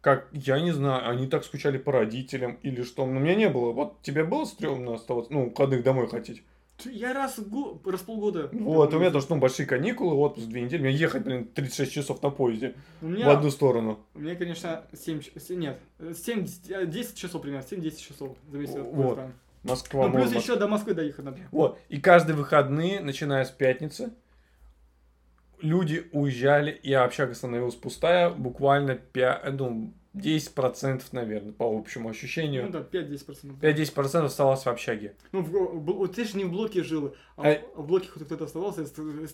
[0.00, 3.06] как, я не знаю, они так скучали по родителям или что.
[3.06, 3.72] Но у меня не было.
[3.72, 6.42] Вот тебе было стрёмно оставаться, ну, выходных домой хотеть?
[6.84, 8.50] Я раз, в го- раз в полгода.
[8.52, 10.80] Вот, у меня тоже, ну, большие каникулы, отпуск две недели.
[10.82, 13.98] Мне ехать, блин, 36 часов на поезде У в меня, одну сторону.
[14.14, 15.20] у меня, конечно, 7,
[15.50, 15.80] нет,
[16.14, 16.46] 7,
[16.86, 19.16] 10 часов примерно, 7-10 часов зависит от Вот.
[19.16, 19.32] поезда.
[19.68, 20.46] Москва, Ну, плюс Мурманск.
[20.48, 21.38] еще до Москвы доехать надо.
[21.50, 21.78] Вот.
[21.88, 24.12] И каждые выходные, начиная с пятницы,
[25.60, 32.70] люди уезжали, и общага становилась пустая, буквально 5, ну, 10%, наверное, по общему Ну ощущению.
[32.70, 33.58] да, 5-10%.
[33.60, 35.14] 5-10% оставалось в общаге.
[35.32, 38.08] Ну, в, в- вот ты же не в блоке жил, а, А- в- в блоке
[38.14, 38.84] кто-то оставался.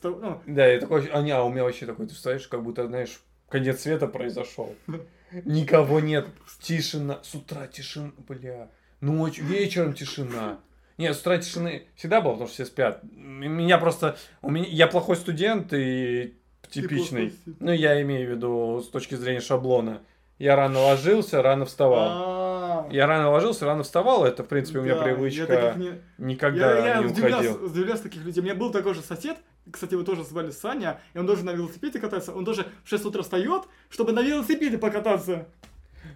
[0.03, 2.87] ну, Да, я такой, а, не, а у меня вообще такой, ты встаешь, как будто,
[2.87, 4.75] знаешь, конец света произошел.
[5.45, 6.27] Никого нет,
[6.61, 8.69] тишина, с утра тишина, бля,
[9.05, 10.59] ночь, вечером тишина.
[10.97, 13.01] Нет, с утра тишины всегда было, потому что все спят.
[13.13, 16.35] Меня просто, у меня, я плохой студент и
[16.71, 17.35] типичный.
[17.61, 20.01] Ну, я имею в виду с точки зрения шаблона.
[20.39, 22.09] Я рано ложился, рано вставал.
[22.11, 26.77] А, Я рано ложился, рано вставал, это, в принципе, у меня да, привычка не- никогда
[26.79, 27.67] Я, я не удивлялся, уходил.
[27.71, 28.41] удивлялся таких людей.
[28.41, 29.37] У меня был такой же сосед,
[29.71, 32.35] кстати, его тоже звали Саня, и он тоже на велосипеде катается.
[32.35, 35.47] Он тоже в 6 утра встает, чтобы на велосипеде покататься.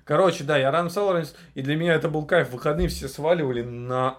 [0.09, 2.49] Короче, да, я рано встал, рано с- и для меня это был кайф.
[2.49, 4.17] В выходные все сваливали на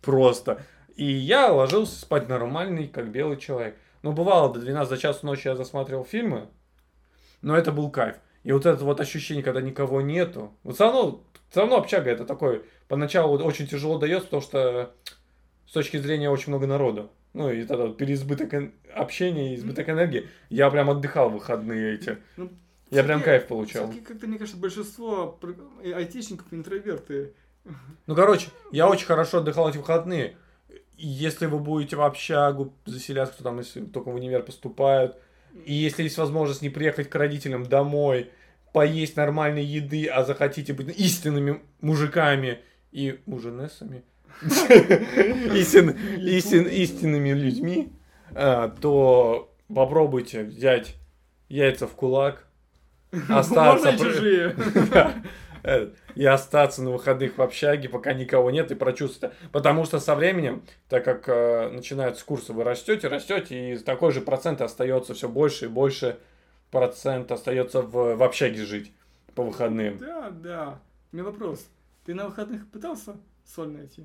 [0.00, 0.62] просто.
[0.94, 3.76] И я ложился спать нормальный, как белый человек.
[4.02, 6.46] Ну, бывало, до 12 до часу ночи я засматривал фильмы,
[7.42, 8.14] но это был кайф.
[8.44, 10.56] И вот это вот ощущение, когда никого нету.
[10.62, 14.94] Вот все равно, все равно общага это такой, поначалу очень тяжело дается, потому что
[15.66, 17.10] с точки зрения очень много народу.
[17.32, 20.28] Ну, и тогда вот переизбыток общения избыток энергии.
[20.48, 22.18] Я прям отдыхал в выходные эти.
[22.36, 22.50] Ну,
[22.90, 23.92] Я прям кайф получал.
[24.06, 25.38] Как-то, мне кажется, большинство
[25.82, 27.32] айтишников интроверты.
[28.06, 30.36] Ну, короче, я очень хорошо отдыхал эти выходные.
[30.96, 35.16] Если вы будете в общагу заселяться, кто там, если только в универ поступают,
[35.64, 38.30] и если есть возможность не приехать к родителям домой,
[38.72, 42.60] поесть нормальной еды, а захотите быть истинными мужиками
[42.92, 44.04] и муженессами,
[44.42, 47.92] истин- истин- истинными людьми,
[48.34, 50.96] а, то попробуйте взять
[51.48, 52.43] яйца в кулак,
[53.28, 53.62] остаться...
[53.62, 54.56] Можно и чужие.
[55.66, 59.34] Э, И остаться на выходных в общаге, пока никого нет, и прочувствовать.
[59.50, 64.20] Потому что со временем, так как э, начинаются курсы, вы растете, растете, и такой же
[64.20, 66.18] процент остается все больше и больше
[66.70, 68.92] процент остается в, в общаге жить
[69.34, 69.96] по выходным.
[69.96, 70.80] Да, да.
[71.12, 71.66] У меня вопрос.
[72.04, 74.04] Ты на выходных пытался соль найти?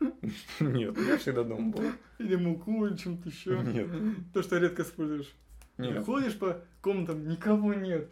[0.60, 1.84] Нет, я всегда дома был.
[2.18, 3.58] Или муку, или чем-то еще?
[3.60, 3.88] Нет.
[4.34, 5.34] То, что редко используешь.
[5.78, 6.04] Нет.
[6.04, 8.08] Ходишь по комнатам, никого нет.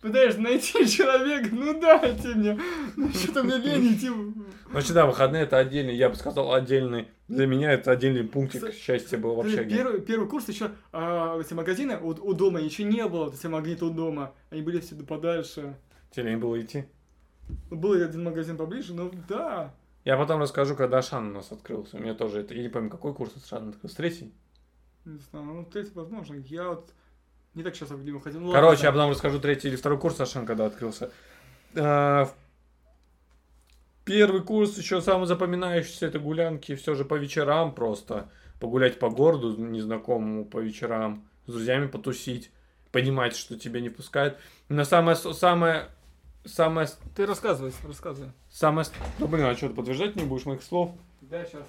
[0.00, 2.58] Пытаешься найти человека, ну дайте мне.
[2.96, 4.10] Ну что-то мне лень идти.
[4.70, 7.08] Значит, да, выходные это отдельный, я бы сказал, отдельный.
[7.28, 9.76] Для меня это отдельный пунктик Кстати, счастья был в Даже общаге.
[9.76, 13.46] Первый, первый курс еще а, эти магазины у, у дома еще не было, вот эти
[13.46, 14.34] магниты у дома.
[14.50, 15.76] Они были все подальше.
[16.10, 16.84] Тебе лень было идти.
[17.70, 19.72] Был один магазин поближе, но да.
[20.04, 21.96] Я потом расскажу, когда Шан у нас открылся.
[21.96, 24.34] У меня тоже это, я не помню, какой курс Шан открылся, третий?
[25.04, 26.34] Не знаю, ну третий возможно.
[26.34, 26.92] Я вот
[27.54, 28.40] не так часто в ходил.
[28.40, 31.10] Ну, Короче, я потом расскажу третий или второй курс Ашан, когда открылся.
[31.74, 32.30] В-
[34.04, 38.28] Первый курс еще самый запоминающийся, это гулянки все же по вечерам просто.
[38.58, 42.50] Погулять по городу незнакомому по вечерам, с друзьями потусить,
[42.90, 44.38] понимать, что тебя не пускают.
[44.68, 45.88] Но самое, самое,
[46.44, 48.30] самое, Ты рассказывай, рассказывай.
[48.50, 48.86] самое...
[49.18, 50.92] Ну, блин, а что, ты подтверждать не будешь моих слов?
[51.20, 51.64] Да, сейчас.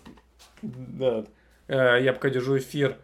[0.62, 1.26] Да.
[1.68, 2.98] Э, Я пока держу эфир.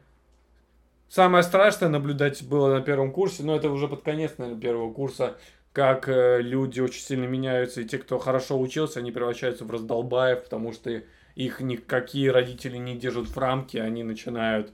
[1.09, 5.37] Самое страшное наблюдать было на первом курсе, но это уже под конец, наверное, первого курса,
[5.73, 10.43] как э, люди очень сильно меняются, и те, кто хорошо учился, они превращаются в раздолбаев,
[10.43, 11.01] потому что
[11.33, 14.71] их никакие родители не держат в рамке, они начинают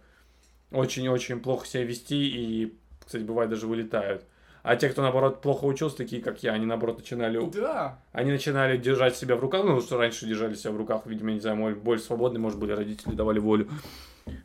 [0.71, 4.25] очень-очень плохо себя вести и, кстати, бывает даже вылетают.
[4.68, 7.99] А те, кто, наоборот, плохо учился, такие, как я, они, наоборот, начинали Да.
[8.11, 11.36] они начинали держать себя в руках, ну, что раньше держали себя в руках, видимо, я
[11.36, 13.70] не знаю, может, более свободные, может, были родители, давали волю.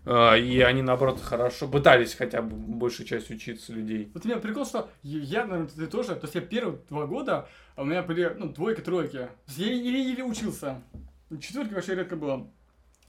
[0.04, 4.10] А, И они, наоборот, хорошо пытались хотя бы большую часть учиться людей.
[4.12, 7.48] Вот у меня прикол, что я, наверное, ты тоже, то есть я первые два года,
[7.76, 9.16] а у меня были, ну, двойки, тройки.
[9.16, 10.82] То есть я еле-еле учился.
[11.40, 12.50] Четверки вообще редко было.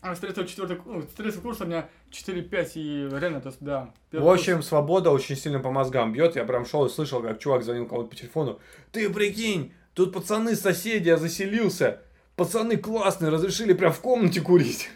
[0.01, 3.61] А с третьего, четвертого, ну, с третьего курса у меня 4-5 и реально, то есть,
[3.61, 3.93] да.
[4.11, 6.35] В общем, свобода очень сильно по мозгам бьет.
[6.35, 8.59] Я прям шел и слышал, как чувак звонил кому-то по телефону.
[8.91, 12.01] Ты прикинь, тут пацаны соседи, я заселился.
[12.35, 14.89] Пацаны классные, разрешили прям в комнате курить.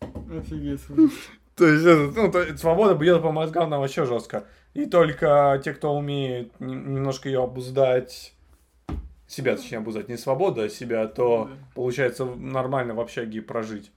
[0.00, 0.80] Офигеть.
[1.56, 4.46] То есть, ну, то- свобода бьет по мозгам нам вообще жестко.
[4.72, 8.34] И только те, кто умеет немножко ее обуздать,
[9.28, 13.92] себя, точнее, обуздать, не свобода, а себя, то получается нормально в общаге прожить.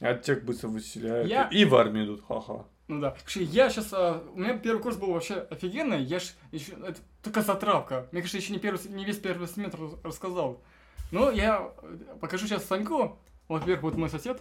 [0.00, 1.28] А тех быстро выселяют.
[1.28, 2.64] Я- И в армию идут, ха-ха.
[2.86, 3.14] Ну да.
[3.34, 3.92] Я сейчас...
[3.92, 6.02] у меня первый курс был вообще офигенный.
[6.02, 6.72] Я ж еще...
[6.72, 8.06] Это только затравка.
[8.12, 10.62] Мне кажется, еще не, первый, не весь первый семестр рас- рассказал.
[11.10, 13.18] Ну, я э, покажу сейчас Саньку.
[13.48, 14.40] Вот, во-первых, вот мой сосед.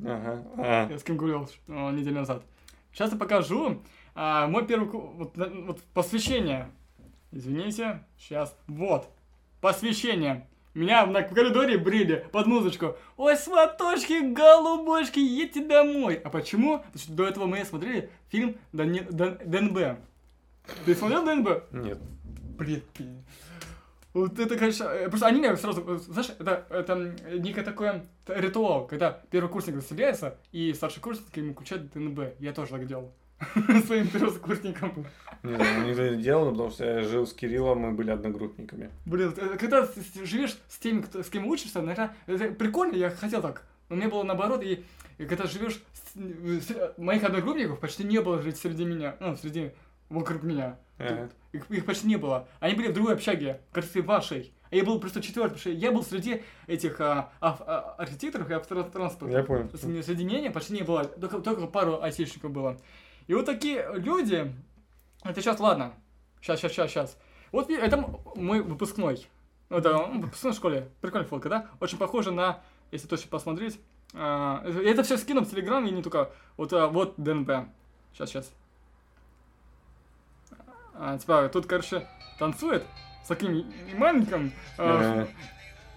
[0.00, 0.42] Ага.
[0.56, 0.88] А.
[0.90, 2.42] Я с кем гулял неделю назад.
[2.92, 3.82] Сейчас я покажу.
[4.14, 6.70] а, мой первый ку- вот, вот посвящение.
[7.30, 8.56] Извините, сейчас.
[8.68, 9.08] Вот.
[9.60, 10.48] Посвящение.
[10.74, 12.96] Меня на коридоре брили под музычку.
[13.18, 16.14] Ой, сваточки, голубочки, едьте домой.
[16.24, 16.78] А почему?
[16.78, 19.98] Потому что до этого мы смотрели фильм Дани- Дан- ДНБ.
[20.86, 21.64] Ты смотрел ДНБ?
[21.72, 21.98] Нет.
[22.58, 22.84] Бред.
[22.90, 23.04] пи-
[24.14, 28.04] Вот это, конечно, э, просто они меня сразу, э, знаешь, это, это м, некое такое
[28.26, 32.34] ритуал, когда первокурсник заселяется, и старшекурсники ему включают ДНБ.
[32.38, 33.12] Я тоже так делал.
[33.86, 35.06] Своим первокурсникам.
[35.42, 38.90] Не, ну, никто не делал, потому что я жил с Кириллом, мы были одногруппниками.
[39.06, 39.88] Блин, э, когда
[40.22, 43.64] живешь с теми, кто, с кем учишься, наверное, это прикольно, я хотел так.
[43.88, 44.84] Но мне было наоборот, и,
[45.18, 45.82] когда живешь,
[46.14, 49.72] с- с- моих одногруппников почти не было жить среди меня, ну, среди,
[50.08, 50.76] вокруг меня.
[50.98, 51.28] Ага.
[51.52, 52.46] Их, их почти не было.
[52.60, 54.52] Они были в другой общаге, кажется, вашей.
[54.70, 58.48] А я был просто четвертый, потому что я был среди этих а, ав- а, архитекторов
[58.50, 59.36] и автотранспорта.
[59.36, 59.68] Я понял.
[60.02, 62.78] Среди меня почти не было, только, только пару айтишников было.
[63.26, 64.52] И вот такие люди,
[65.24, 65.94] это сейчас, ладно,
[66.40, 67.18] сейчас, сейчас, сейчас, сейчас.
[67.52, 67.96] Вот это
[68.34, 69.26] мой выпускной.
[69.68, 70.88] Ну, Это м, выпускной в школе.
[71.00, 71.66] Прикольная фотка, да?
[71.80, 72.60] Очень похоже на,
[72.90, 73.78] если точно посмотреть,
[74.14, 77.68] а, это- все скину в Телеграм, и не только, вот, а, вот ДНБ.
[78.12, 78.52] Сейчас, сейчас.
[80.94, 82.06] А, типа, тут, короче,
[82.38, 82.84] танцует
[83.24, 85.26] с таким маленьким, а,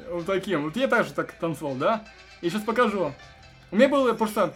[0.09, 0.63] вот таким.
[0.63, 2.05] Вот я также так танцевал, да?
[2.41, 3.13] И сейчас покажу.
[3.71, 4.53] У меня было просто...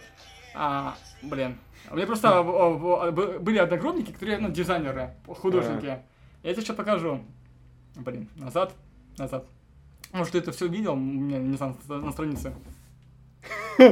[0.54, 1.58] А, блин.
[1.90, 5.98] У меня просто были одногруппники, которые, ну, дизайнеры, художники.
[6.42, 7.20] Я тебе сейчас покажу.
[7.96, 8.74] Блин, назад,
[9.18, 9.46] назад.
[10.12, 12.54] Может, ты это все видел у меня, не знаю, на странице.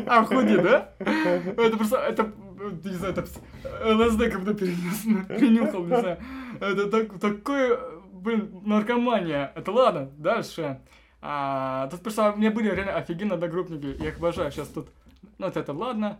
[0.07, 0.93] А, худи, да?
[0.99, 2.30] Это просто, это,
[2.84, 3.24] не знаю, это
[3.84, 6.18] ЛСД как будто перенес, перенюхал, не знаю.
[6.61, 7.78] Это так, такое,
[8.12, 9.51] блин, наркомания.
[9.55, 10.80] Это ладно, дальше.
[11.22, 14.51] А, тут просто у меня были реально офигенно одногруппники, я их обожаю.
[14.53, 14.89] Сейчас тут,
[15.39, 16.18] ну, вот это ладно.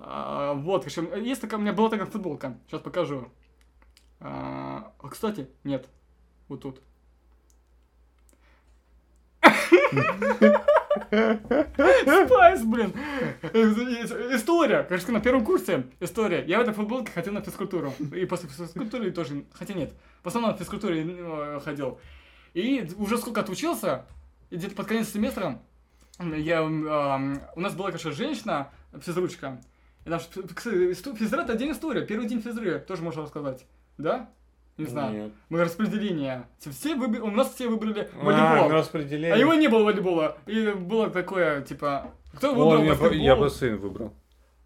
[0.00, 2.58] А, вот, конечно, есть такая, у меня была такая футболка.
[2.66, 3.28] Сейчас покажу.
[4.20, 5.88] А, кстати, нет.
[6.48, 6.80] Вот тут.
[11.10, 12.92] Спайс, блин.
[14.32, 14.82] История.
[14.84, 16.44] Кажется, на первом курсе история.
[16.46, 17.92] Я в этой футболке ходил на физкультуру.
[18.14, 19.44] И после физкультуры тоже.
[19.52, 19.92] Хотя нет.
[20.22, 21.98] В основном на физкультуре э, ходил.
[22.54, 24.06] И уже сколько отучился,
[24.50, 25.60] где-то под конец семестра
[26.20, 28.70] я, ам, у нас была, конечно, женщина,
[29.00, 29.60] физручка.
[30.04, 33.64] Кстати, исто- физра это день истории, первый день физры, тоже можно рассказать.
[33.98, 34.28] Да?
[34.76, 35.24] Не знаю.
[35.24, 35.32] Нет.
[35.50, 36.46] Мы распределение.
[36.58, 38.68] Все выбрали, у нас все выбрали А, волейбол.
[38.70, 39.32] на распределение.
[39.32, 40.36] А его не было волейбола.
[40.46, 43.18] И было такое, типа, кто О, выбрал я, баскетбол?
[43.18, 44.12] я бассейн выбрал.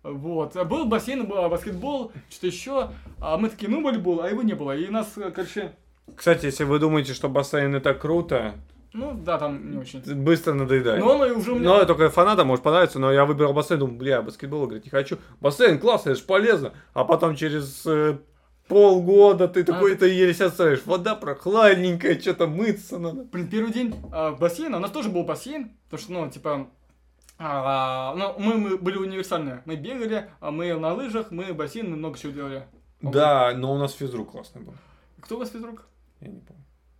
[0.03, 0.57] Вот.
[0.57, 2.91] А Был бассейн, был баскетбол, что-то еще.
[3.21, 4.75] А мы такие, ну, волейбол, а его не было.
[4.75, 5.73] И нас, э, короче,
[6.17, 8.55] Кстати, если вы думаете, что бассейн это круто,
[8.93, 10.01] ну, да, там не очень.
[10.23, 11.01] быстро надоедает.
[11.01, 11.79] Но он уже у меня...
[11.79, 15.19] Ну, только фанатам может понравиться, но я выбрал бассейн, думаю, бля, баскетбол играть не хочу.
[15.41, 16.73] Бассейн классно, это же полезно.
[16.95, 18.19] А потом через э,
[18.67, 20.85] полгода ты такой, ты еле себя ставишь.
[20.87, 23.25] Вода прохладненькая, что-то мыться надо.
[23.25, 26.69] Блин, первый день а, бассейна, у нас тоже был бассейн, потому что, ну, типа,
[27.39, 29.63] а, ну, мы, мы были универсальные.
[29.65, 32.67] Мы бегали, а мы на лыжах, мы бассейн, мы много чего делали.
[33.01, 34.75] Да, но у нас физрук классный был.
[35.21, 35.87] Кто у вас физрук?
[36.21, 36.58] Я не помню.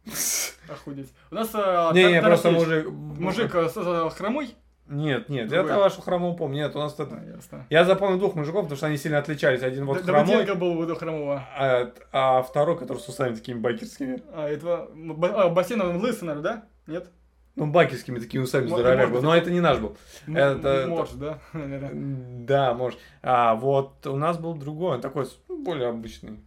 [0.69, 1.13] Охудеть.
[1.31, 1.51] У нас...
[1.55, 2.89] а, Не, не, просто мужик.
[2.91, 4.55] Мужик с- с- хромой?
[4.87, 5.83] Нет, нет, я Другой.
[5.83, 6.65] вашу хромого помню.
[6.65, 7.13] Нет, у нас тут...
[7.13, 7.67] А, ясно.
[7.69, 9.63] Я запомнил двух мужиков, потому что они сильно отличались.
[9.63, 11.45] Один вот Д- хромой, был у хромого.
[11.59, 14.23] а, а второй, который с усами такими байкерскими.
[14.33, 14.89] А, этого...
[14.95, 16.65] ба- а, бассейн он лысый, наверное, да?
[16.87, 17.11] Нет?
[17.55, 19.21] Ну, байкерскими такими усами здоровяк был.
[19.21, 19.97] Но это- не наш был.
[20.27, 21.39] М- Это- Может, да?
[21.53, 22.99] Да, может.
[23.23, 26.39] А вот у нас был другой, он такой ну, более обычный.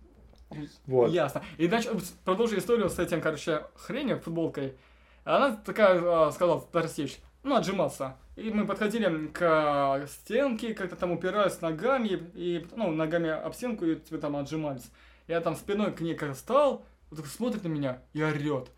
[0.86, 1.12] Вот.
[1.12, 1.44] Ясно.
[1.58, 1.92] И дальше
[2.26, 4.76] продолжу историю с этим, короче, хренью, футболкой.
[5.24, 8.18] Она такая а, сказала, Тарас Ильич, ну, отжимался.
[8.36, 13.96] И мы подходили к стенке, как-то там упирались ногами, и, ну, ногами об стенку, и
[13.96, 14.90] типа, там отжимались.
[15.28, 18.70] Я там спиной к ней как стал, вот так смотрит на меня и орет.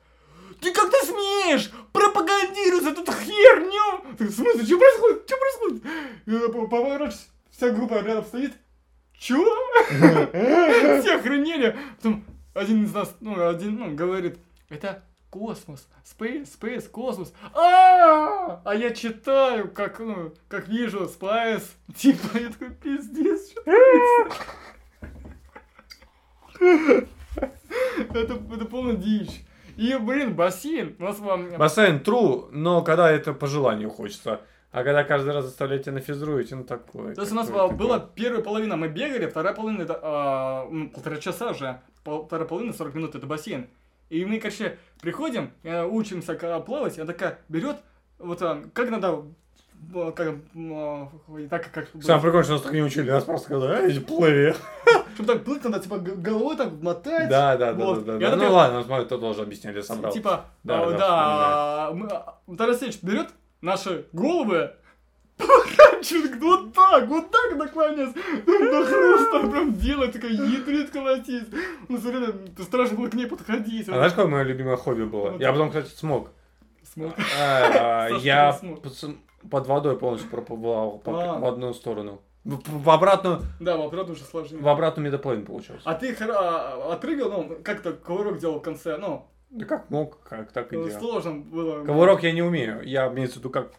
[0.60, 4.16] Ты как ты смеешь пропагандировать эту херню?
[4.18, 5.24] Ты, В смысле, что происходит?
[5.28, 6.70] Что происходит?
[6.70, 8.54] Поворачиваюсь, вся группа рядом стоит.
[9.24, 9.42] Чё?
[9.88, 11.78] Все охренели.
[11.96, 14.38] Потом один из нас, ну, один, ну, говорит,
[14.70, 17.34] это космос, space, space, космос.
[17.54, 21.64] А, а я читаю, как, ну, как вижу, spice.
[21.96, 24.44] Типа, я такой, пиздец, что творится?»
[28.10, 29.42] Это, это полная дичь.
[29.78, 30.98] И, блин, бассейн.
[31.00, 31.58] У нас вам...
[31.58, 34.42] Бассейн true, но когда это по желанию хочется.
[34.74, 37.14] А когда каждый раз заставляете на физру идти, ну такое.
[37.14, 40.90] То есть у нас такое, была, первая половина, мы бегали, вторая половина это а, ну,
[40.90, 43.68] полтора часа же, полтора половины, 40 минут это бассейн.
[44.10, 46.34] И мы, короче, приходим, э, учимся
[46.66, 47.76] плавать, она такая берет,
[48.18, 49.26] вот а, как надо,
[49.94, 51.90] а, как, а, ой, так как...
[52.02, 54.56] Самое прикольное, что нас так не учили, нас просто сказали, эй, плыви.
[55.14, 57.30] Чтобы так плыть, надо типа головой так мотать.
[57.30, 58.06] Да, да, да, Вот.
[58.06, 58.36] да, Я да.
[58.38, 60.12] Ну такая- ладно, смотри, ты тоже объясняли, я собрал.
[60.12, 63.30] Типа, Да, да, да, мы, а, Тарас Алексеевич берет
[63.64, 64.72] наши головы,
[65.38, 68.14] поворачивает вот так, вот так наклоняется,
[68.46, 71.48] прям до хруста прям делает, такая ядрит колотить.
[71.90, 73.90] Ну, все время страшно было к ней подходить.
[73.90, 75.38] А знаешь, какое мое любимое хобби было?
[75.40, 76.30] Я потом, кстати, смог.
[76.94, 77.14] Смог.
[77.40, 79.16] А, Саша, Я ты
[79.50, 81.40] под водой полностью проплывал А.
[81.40, 82.22] в одну сторону.
[82.44, 84.62] В в обратную, Да, вопрос уже сложнее.
[84.62, 85.82] в обратную медоплейн получился.
[85.86, 90.52] А ты а, отпрыгивал, ну, как-то кувырок делал в конце, ну, Да как мог, как
[90.52, 91.00] так и ну, делал.
[91.00, 91.86] сложно было.
[91.86, 92.82] Ковырок я не умею.
[92.84, 93.72] Я имеется в виду, как,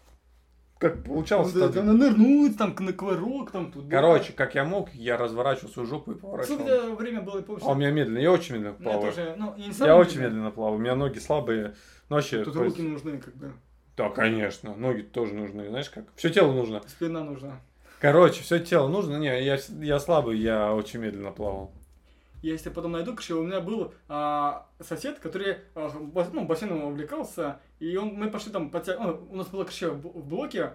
[0.79, 1.53] как Ну, получалось.
[1.53, 1.81] да, тогда.
[1.83, 3.89] там нырнуть, там, на кувырок, там, туда.
[3.91, 6.59] Короче, как я мог, я разворачивал свою жопу и Сколько поворачивал.
[6.65, 7.63] тебя время было, помнишь?
[7.67, 9.13] А у меня медленно, я очень медленно плаваю.
[9.13, 11.75] тоже, ну, я не Я самый очень медленно плаваю, у меня ноги слабые.
[12.09, 13.53] Ну, вообще, Тут руки нужны, как бы.
[13.97, 16.05] Да, конечно, ноги тоже нужны, знаешь как?
[16.17, 16.83] Все тело нужно.
[16.87, 17.61] Спина нужна.
[18.01, 19.17] Короче, все тело нужно.
[19.17, 21.73] Не, я, я слабый, я очень медленно плавал.
[22.45, 26.85] Я если потом найду, короче, у меня был а, сосед, который а, бас- ну, бассейном
[26.85, 28.99] увлекался, и он, мы пошли там, подтя...
[28.99, 30.75] ну, у нас было, короче, в блоке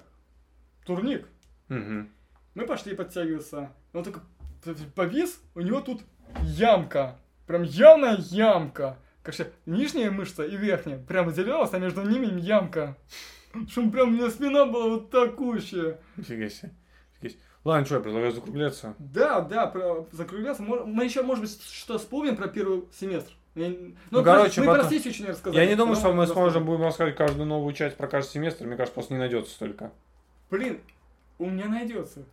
[0.83, 1.27] турник,
[1.67, 2.09] Мгм.
[2.55, 4.23] мы пошли подтягиваться, он такой
[4.95, 6.01] повис, у него тут
[6.41, 12.97] ямка, прям явная ямка, короче, нижняя мышца и верхняя, прям выделялась, а между ними ямка.
[13.67, 15.99] Что прям у меня спина была вот такущая.
[16.17, 16.71] Нифига себе.
[17.21, 17.39] Нифига себе.
[17.69, 18.95] Ладно, что, я предлагаю закругляться.
[18.99, 20.63] Да, да, про, закругляться.
[20.63, 23.31] Мы еще, может быть, что вспомним про первый семестр.
[23.55, 25.59] Я- Ну, Ну, про- короче, мы про потом- сессию еще не рассказали.
[25.61, 28.65] Я не думаю, что мы сможем будем рассказать каждую новую часть про каждый семестр.
[28.65, 29.91] Мне кажется, просто не найдется столько.
[30.49, 30.79] Блин,
[31.37, 32.23] у меня найдется.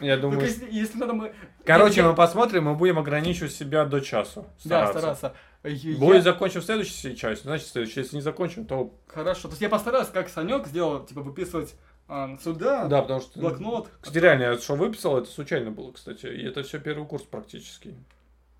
[0.00, 0.40] Я Только думаю...
[0.42, 1.32] если, если надо мы...
[1.64, 4.46] Короче, Я- мы посмотрим, мы будем ограничивать себя до часу.
[4.64, 4.98] Да, Стараться.
[4.98, 5.34] стараться.
[5.64, 8.00] Я- Будет закончим в следующей части, значит, в следующей.
[8.00, 8.92] Если не закончим, то...
[9.08, 9.42] Хорошо.
[9.48, 11.74] То есть я постараюсь, как Санек сделал, типа, выписывать
[12.08, 13.38] а, сюда, Да, потому что...
[13.40, 13.88] блокнот.
[14.00, 16.26] Кстати, реально, я что выписал, это случайно было, кстати.
[16.26, 17.94] И это все первый курс практически.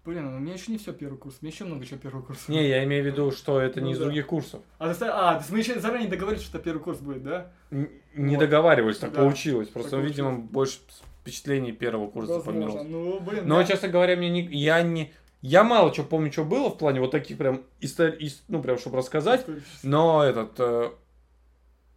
[0.05, 1.39] Блин, у меня еще не все первый курс.
[1.41, 2.47] У меня еще много чего первый курс.
[2.49, 4.05] Не, я имею в виду, что это не Ну из да.
[4.05, 4.63] других курсов.
[4.79, 7.25] А, то есть, а, то есть мы еще заранее договорились, что это первый курс будет,
[7.25, 7.51] да?
[7.73, 8.41] Н- Не Вот.
[8.41, 9.69] договаривались, так Да, получилось.
[9.69, 10.79] Просто, так видимо, больше
[11.23, 12.85] впечатлений первого курса Возможно.
[12.85, 13.65] Ну, блин, Но, да.
[13.65, 15.13] честно говоря, мне не, я не...
[15.43, 18.99] Я мало чего помню, что было в плане вот таких прям историй, ну, прям, чтобы
[18.99, 19.45] рассказать.
[19.83, 20.95] Но этот...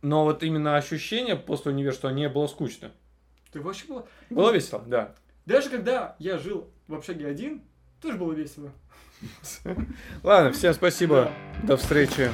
[0.02, 2.91] но вот именно ощущение после универа, что не было скучно.
[3.52, 4.08] Ты вообще было...
[4.30, 4.84] Было весело?
[4.86, 5.16] Да.
[5.45, 7.64] Даже когда я жил в общаге один,
[8.02, 8.72] тоже было весело.
[10.24, 11.32] Ладно, всем спасибо.
[11.64, 12.30] До встречи.